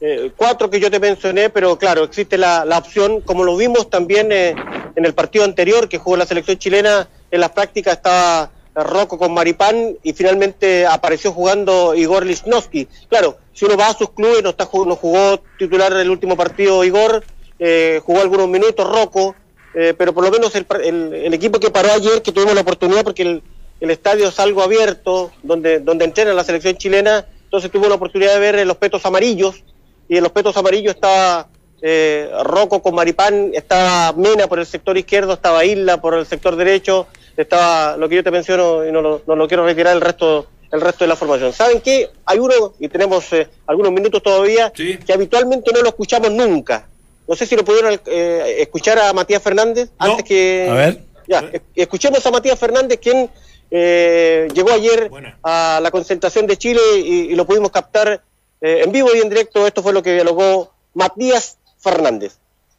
[0.00, 3.88] eh, cuatro que yo te mencioné, pero claro, existe la, la opción, como lo vimos
[3.90, 4.56] también eh,
[4.96, 8.50] en el partido anterior que jugó la selección chilena en las prácticas estaba
[8.82, 12.88] Rocco con Maripán y finalmente apareció jugando Igor Lichnowsky.
[13.08, 16.82] Claro, si uno va a sus clubes, no, está, no jugó titular el último partido
[16.82, 17.24] Igor,
[17.58, 19.36] eh, jugó algunos minutos Rocco,
[19.74, 23.04] eh, pero por lo menos el, el- equipo que paró ayer, que tuvimos la oportunidad,
[23.04, 23.42] porque el,
[23.90, 28.40] estadio es algo abierto, donde, donde entrena la selección chilena, entonces tuvo la oportunidad de
[28.40, 29.62] ver los petos amarillos,
[30.08, 31.48] y en los petos amarillos estaba
[31.82, 36.56] eh, Rocco con Maripán, estaba Mena por el sector izquierdo, estaba Isla por el sector
[36.56, 37.06] derecho,
[37.42, 40.46] estaba lo que yo te menciono y no lo, no lo quiero retirar el resto
[40.72, 41.52] el resto de la formación.
[41.52, 42.10] ¿Saben qué?
[42.26, 44.98] Hay uno, y tenemos eh, algunos minutos todavía, Sí.
[44.98, 46.88] que habitualmente no lo escuchamos nunca.
[47.28, 50.06] No sé si lo pudieron eh, escuchar a Matías Fernández No.
[50.06, 50.66] antes que...
[50.68, 50.98] A ver.
[51.28, 53.30] Ya, es- escuchemos a Matías Fernández, quien
[53.70, 55.38] eh, llegó ayer Buena.
[55.44, 58.22] a la concentración de Chile y, y lo pudimos captar
[58.60, 59.66] eh, en vivo y en directo.
[59.68, 62.36] Esto fue lo que dialogó Matías Fernández.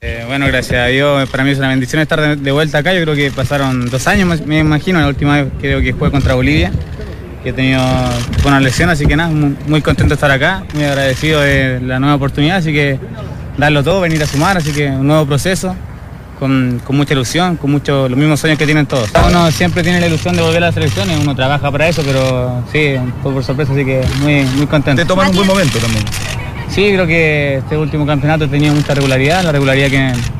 [0.07, 2.93] Eh, bueno, gracias a Dios, para mí es una bendición estar de, vuelta acá.
[2.93, 6.35] Yo creo que pasaron dos años, me- imagino, la última vez creo que jugué contra
[6.35, 6.71] Bolivia,
[7.41, 7.81] que he tenido
[8.43, 12.13] buena lesión, así que nada, muy, contento de estar acá, muy agradecido de la nueva
[12.17, 12.99] oportunidad, así que
[13.57, 15.75] darlo todo, venir a sumar, así que un nuevo proceso.
[16.37, 19.09] Con, con mucha ilusión, con muchos los mismos sueños que tienen todos.
[19.25, 22.61] Uno siempre tiene la ilusión de volver a las selecciones, uno trabaja para eso, pero
[22.73, 25.01] sí, fue por sorpresa, así que muy, muy contento.
[25.01, 26.03] Te toman un buen momento también.
[26.69, 29.89] Sí, creo que este último campeonato tenido mucha regularidad, la regularidad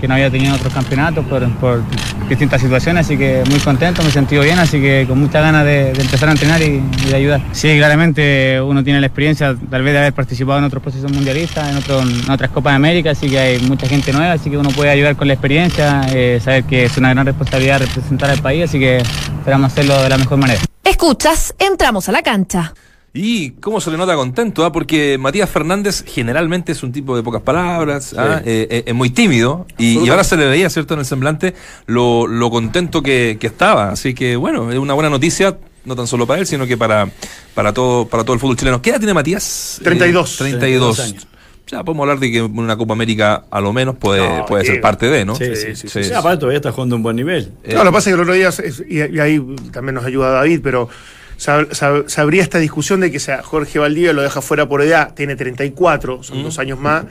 [0.01, 1.81] que, no había tenido en otros campeonatos por,
[2.27, 5.63] distintas situaciones, así que muy contento, me he sentido bien, así que con muchas ganas
[5.63, 7.41] de, empezar a entrenar y, y de ayudar.
[7.51, 11.69] Sí, claramente uno tiene la experiencia tal vez de haber participado en otros procesos mundialistas,
[11.69, 14.57] en, otro- en otras Copas de América, así que hay mucha gente nueva, así que
[14.57, 18.39] uno puede ayudar con la experiencia, eh, saber que es una gran responsabilidad representar al
[18.39, 20.59] país, así que esperamos hacerlo de la mejor manera.
[20.83, 22.73] Escuchas, entramos a la cancha.
[23.17, 24.73] Y cómo se le nota contento, ¿ah?
[24.73, 28.41] porque Matías Fernández generalmente es un tipo de pocas palabras, ¿ah?
[28.45, 31.53] Eh, eh, es muy tímido, y, y ahora se le veía, ¿cierto?, en el semblante
[31.85, 33.89] lo, lo contento que, que estaba.
[33.91, 37.09] Así que, bueno, es una buena noticia, no tan solo para él, sino que para,
[37.53, 38.81] para, todo, para todo el fútbol chileno.
[38.81, 39.79] ¿Qué edad tiene Matías?
[39.81, 40.33] 32.
[40.33, 40.59] Eh, 32.
[40.59, 41.27] 32 años.
[41.67, 44.81] Ya podemos hablar de que una Copa América a lo menos puede, No, puede ser
[44.81, 45.35] parte de, ¿no?
[45.35, 46.03] Sí, sí, sí.
[46.03, 46.13] sí.
[46.13, 47.53] aparte todavía está jugando a un buen nivel.
[47.63, 48.51] Eh, No, lo que pasa es que el otro día,
[48.87, 49.41] y ahí
[49.71, 50.89] también nos ayuda David, pero
[51.37, 55.13] sab- sab- sabría esta discusión de que sea Jorge Valdivia lo deja fuera por edad,
[55.13, 57.05] tiene 34, son dos años más.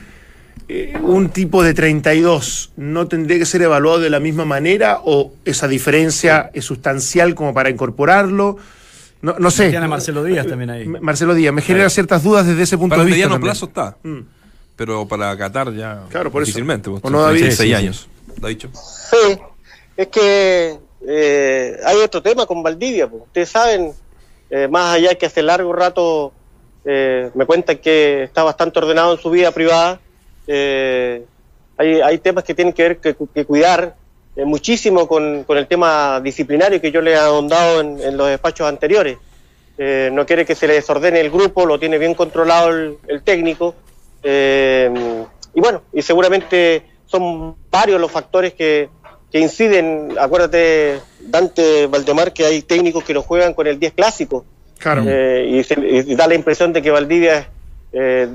[0.69, 5.33] Eh, un tipo de 32 no tendría que ser evaluado de la misma manera o
[5.45, 8.57] esa diferencia es sustancial como para incorporarlo.
[9.21, 9.71] No, no sé.
[9.71, 10.87] Tiene Marcelo Díaz también ahí.
[10.87, 13.17] Marcelo Díaz, me genera ciertas dudas desde ese punto para de vista.
[13.17, 13.51] mediano también.
[13.53, 14.21] plazo está, Mm.
[14.77, 16.47] pero para Qatar ya Claro, por eso.
[16.49, 16.89] difícilmente.
[16.91, 17.41] pues, ¿O no, David?
[17.41, 17.75] 36 Sí, sí, sí.
[17.75, 18.09] años.
[18.41, 18.71] ¿Lo ha dicho?
[18.73, 19.39] Sí,
[19.97, 23.07] es que eh, hay otro tema con Valdivia.
[23.07, 23.93] Ustedes saben,
[24.57, 26.33] eh, más allá que hace largo rato
[26.85, 29.99] eh, me cuentan que está bastante ordenado en su vida privada,
[30.47, 31.25] eh,
[31.77, 33.97] hay, hay temas que tienen que ver que, cuidar
[34.37, 39.19] muchísimo con, con el tema disciplinario que yo le he ahondado en, los despachos anteriores.
[40.13, 43.75] No quiere que se le desordene el grupo, lo tiene bien controlado el, el técnico.
[44.23, 48.89] Y bueno, y seguramente son varios los factores que,
[49.35, 50.15] que inciden.
[50.17, 54.45] Acuérdate, Dante Valdemar, que hay técnicos que lo juegan con el 10 clásico.
[54.79, 55.03] Claro.
[55.09, 57.49] Eh, y, se- y da la impresión de que Valdivia
[57.93, 58.29] eh,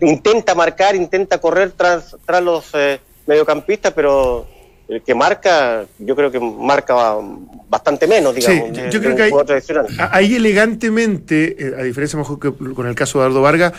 [0.00, 2.98] intenta marcar, intenta correr tras, tras los eh,
[3.28, 4.48] mediocampistas, pero
[4.88, 6.94] el que marca, yo creo que marca
[7.68, 8.76] bastante menos, digamos.
[8.76, 9.86] Sí, yo creo que hay- jugador tradicional.
[9.96, 13.72] A- Ahí elegantemente, eh, a diferencia mejor que con el caso de Eduardo Vargas,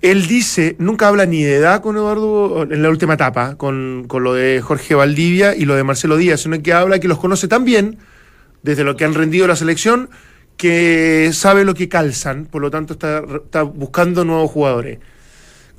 [0.00, 4.22] él dice, nunca habla ni de edad con Eduardo en la última etapa, con, con
[4.22, 7.48] lo de Jorge Valdivia y lo de Marcelo Díaz, sino que habla que los conoce
[7.48, 7.98] tan bien,
[8.62, 10.10] desde lo que han rendido la selección,
[10.56, 14.98] que sabe lo que calzan, por lo tanto está, está buscando nuevos jugadores.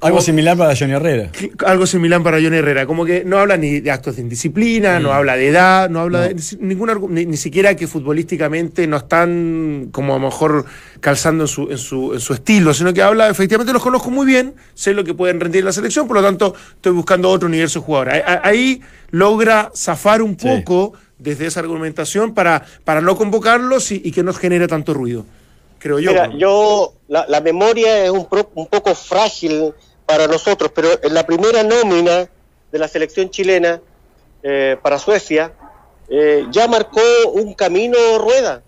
[0.01, 1.29] Algo similar para Johnny Herrera.
[1.31, 4.99] que- algo similar para Johnny Herrera, como que no habla ni de actos de indisciplina,
[4.99, 5.03] Mm.
[5.03, 8.95] no habla de edad, no habla de ni, ningún ni, ni siquiera que futbolísticamente no
[8.97, 10.65] están como a lo mejor
[11.01, 14.25] calzando en su, en su, en su estilo, sino que habla, efectivamente los conozco muy
[14.25, 17.47] bien, sé lo que pueden rendir en la selección, por lo tanto estoy buscando otro
[17.49, 18.23] universo de jugadores.
[18.25, 18.81] Ahí, ahí
[19.11, 20.47] logra zafar un Sí.
[20.47, 25.25] poco desde esa argumentación para, para no convocarlos y, y que no genere tanto ruido,
[25.77, 26.11] creo yo.
[26.11, 29.73] Mira, yo, la, la memoria es un, pro- un poco frágil
[30.09, 32.27] para nosotros, pero en la primera nómina
[32.71, 33.79] de la selección chilena
[34.41, 35.51] eh, para Suecia,
[36.09, 36.99] eh, ya marcó
[37.33, 38.63] un camino rueda.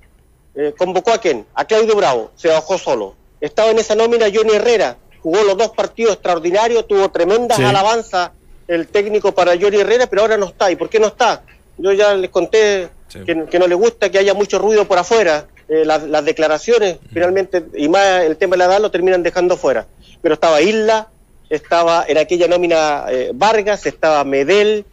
[0.53, 1.47] Eh, ¿Convocó a quién?
[1.55, 3.15] A Claudio Bravo, se bajó solo.
[3.39, 7.63] Estaba en esa nómina Johnny Herrera, jugó los dos partidos extraordinarios, tuvo tremendas Sí.
[7.63, 8.29] alabanzas
[8.67, 10.69] el técnico para Johnny Herrera, pero ahora no está.
[10.69, 11.41] ¿Y por qué no está?
[11.75, 13.19] Yo ya les conté Sí.
[13.25, 15.47] que, que no le gusta que haya mucho ruido por afuera.
[15.67, 19.57] Eh, las, las declaraciones, finalmente, y más el tema de la edad, lo terminan dejando
[19.57, 19.87] fuera.
[20.21, 21.09] Pero estaba Isla,
[21.51, 24.85] estaba en aquella nómina eh, Vargas, estaba Medel,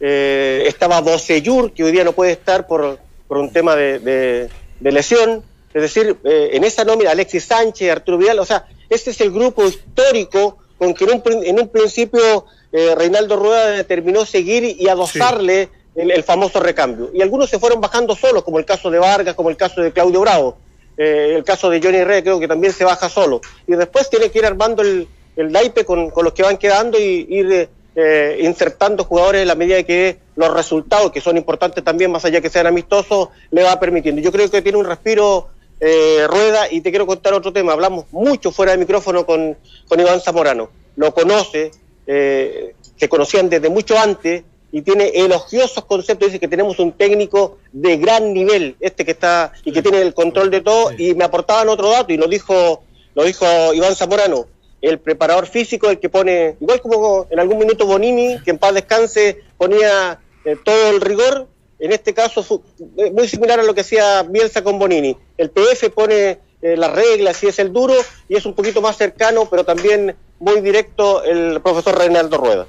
[0.00, 2.98] eh, estaba Bocellur, que hoy día no puede estar por,
[3.28, 4.48] por un tema de, de-
[4.80, 5.42] de lesión.
[5.72, 9.30] Es decir, eh, en esa nómina, Alexis Sánchez, Arturo Vidal, o sea, este es el
[9.30, 15.70] grupo histórico con que en un, en un principio Reinaldo Rueda determinó seguir y adosarle
[15.94, 17.10] el, el famoso recambio.
[17.14, 19.92] Y algunos se fueron bajando solos, como el caso de Vargas, como el caso de
[19.92, 20.58] Claudio Bravo.
[20.98, 23.40] El caso de Johnny Herrera creo que también se baja solo.
[23.66, 26.98] Y después tiene que ir armando el, el naipe con, con los que van quedando
[26.98, 31.82] y ir eh, insertando jugadores en la medida de que los resultados, que son importantes
[31.82, 34.20] también, más allá que sean amistosos, le va permitiendo.
[34.20, 35.48] Yo creo que tiene un respiro
[35.80, 37.72] eh, Rueda y te quiero contar otro tema.
[37.72, 39.56] Hablamos mucho fuera de micrófono con,
[39.88, 40.68] con Iván Zamorano.
[40.96, 41.70] Lo conoce,
[42.06, 46.28] eh, se conocían desde mucho antes y tiene elogiosos conceptos.
[46.28, 50.12] Dice que tenemos un técnico de gran nivel, este que está y que tiene el
[50.12, 50.92] control de todo.
[50.98, 52.82] Y me aportaban otro dato y lo dijo,
[53.14, 54.46] lo dijo Iván Zamorano.
[54.80, 58.74] El preparador físico, el que pone, igual como en algún minuto Bonini, que en paz
[58.74, 61.48] descanse, ponía eh, todo el rigor.
[61.78, 62.62] En este caso, fu-
[62.98, 65.16] eh, muy similar a lo que hacía Bielsa con Bonini.
[65.36, 67.94] El PF pone eh, las reglas y es el duro,
[68.28, 72.66] y es un poquito más cercano, pero también muy directo el profesor Reinaldo Rueda.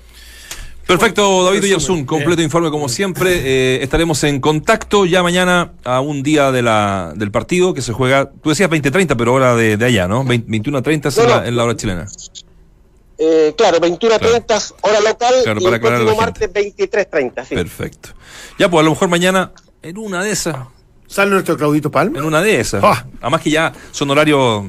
[0.87, 3.31] Perfecto, David Villarsun, completo informe como siempre.
[3.35, 7.91] Eh, estaremos en contacto ya mañana a un día de la, del partido que se
[7.91, 10.23] juega, tú decías 20-30, pero hora de, de allá, ¿no?
[10.23, 11.35] 21-30 es No, en no.
[11.35, 12.07] la, en la hora chilena.
[13.19, 17.45] Eh, claro, 21 a 30 hora local Claro, y para el próximo martes 23 30.
[17.45, 17.55] Sí.
[17.55, 18.09] Perfecto.
[18.59, 20.55] Ya, pues a lo mejor mañana, en una de esas,
[21.07, 22.19] ¿Sale nuestro Claudito Palma?
[22.19, 22.81] en una de esas.
[22.83, 23.05] Ah.
[23.21, 24.65] Además que ya son horarios,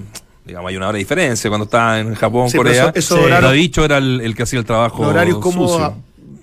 [0.46, 2.84] digamos, hay una hora de diferencia cuando está en Japón, Sí, Corea.
[2.86, 3.24] eso- esos Sí.
[3.24, 5.02] horarios- Davicho era el, el que hacía el trabajo.
[5.02, 5.96] Los horarios como sucio.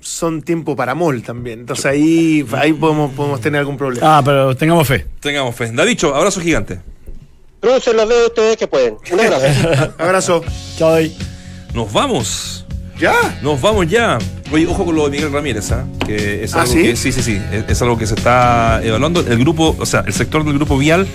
[0.05, 1.61] Son tiempo para mall también.
[1.61, 4.17] Entonces ahí, ahí podemos, podemos tener algún problema.
[4.17, 5.05] Ah, pero tengamos fe.
[5.19, 5.71] Tengamos fe.
[5.71, 6.79] Davicho, abrazo gigante.
[7.59, 8.97] Crucen los dedos ustedes que pueden.
[9.11, 9.93] Un abrazo.
[9.97, 10.43] Abrazo.
[10.77, 10.97] Chao.
[11.73, 12.65] Nos vamos.
[12.99, 13.13] ¿Ya?
[13.41, 14.19] Nos vamos ya.
[14.51, 15.85] Oye, ojo con lo de Miguel Ramírez, ¿ah?
[16.05, 16.81] Que es ¿Ah, algo sí?
[16.83, 17.41] que sí, sí, sí.
[17.51, 19.21] Es, es algo que se está evaluando.
[19.21, 21.07] El grupo, o sea, el sector del grupo Vial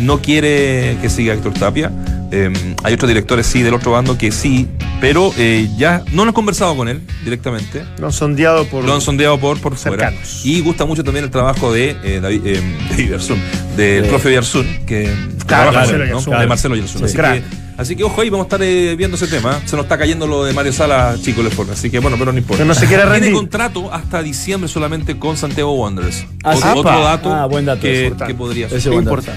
[0.00, 1.92] no quiere que siga Héctor Tapia.
[2.30, 2.50] Eh,
[2.84, 4.68] hay otros directores, sí, del otro bando que sí,
[5.00, 7.84] pero eh, ya no lo han conversado con él directamente.
[8.00, 8.84] No sondeado por.
[8.84, 10.10] Lo han sondeado por, por fuera.
[10.10, 10.40] Cercanos.
[10.44, 13.38] Y gusta mucho también el trabajo de eh, David, eh, David Yersun,
[13.76, 15.04] del De- profe Yersun, que
[15.46, 16.16] Claro, trabaja con Marcelo él, ¿no?
[16.18, 16.38] Yersun.
[16.38, 16.46] de.
[16.46, 16.98] Marcelo Yersun.
[17.00, 17.04] Sí.
[17.06, 17.42] Así, que,
[17.78, 19.58] así que ojo ahí, vamos a estar eh, viendo ese tema.
[19.64, 21.72] Se nos está cayendo lo de Mario Sala, chico, le forma.
[21.72, 22.62] Así que bueno, pero no importa.
[22.62, 26.26] Pero no se quiere Tiene contrato hasta diciembre solamente con Santiago Wanderers.
[26.44, 27.02] Ah, otro, sí.
[27.02, 28.80] dato, Ah, buen dato, que, que podría ser.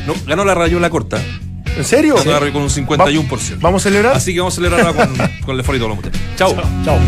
[0.06, 1.20] No ganó la Rayola corta.
[1.78, 2.16] ¿En serio?
[2.16, 3.58] Ganó la Rayola con un 51%.
[3.60, 4.16] ¿Vamos a celebrar?
[4.16, 5.16] Así que vamos a celebrar ahora con,
[5.46, 6.22] con todos los muchachos.
[6.38, 6.56] Chao.
[6.86, 7.00] Chao.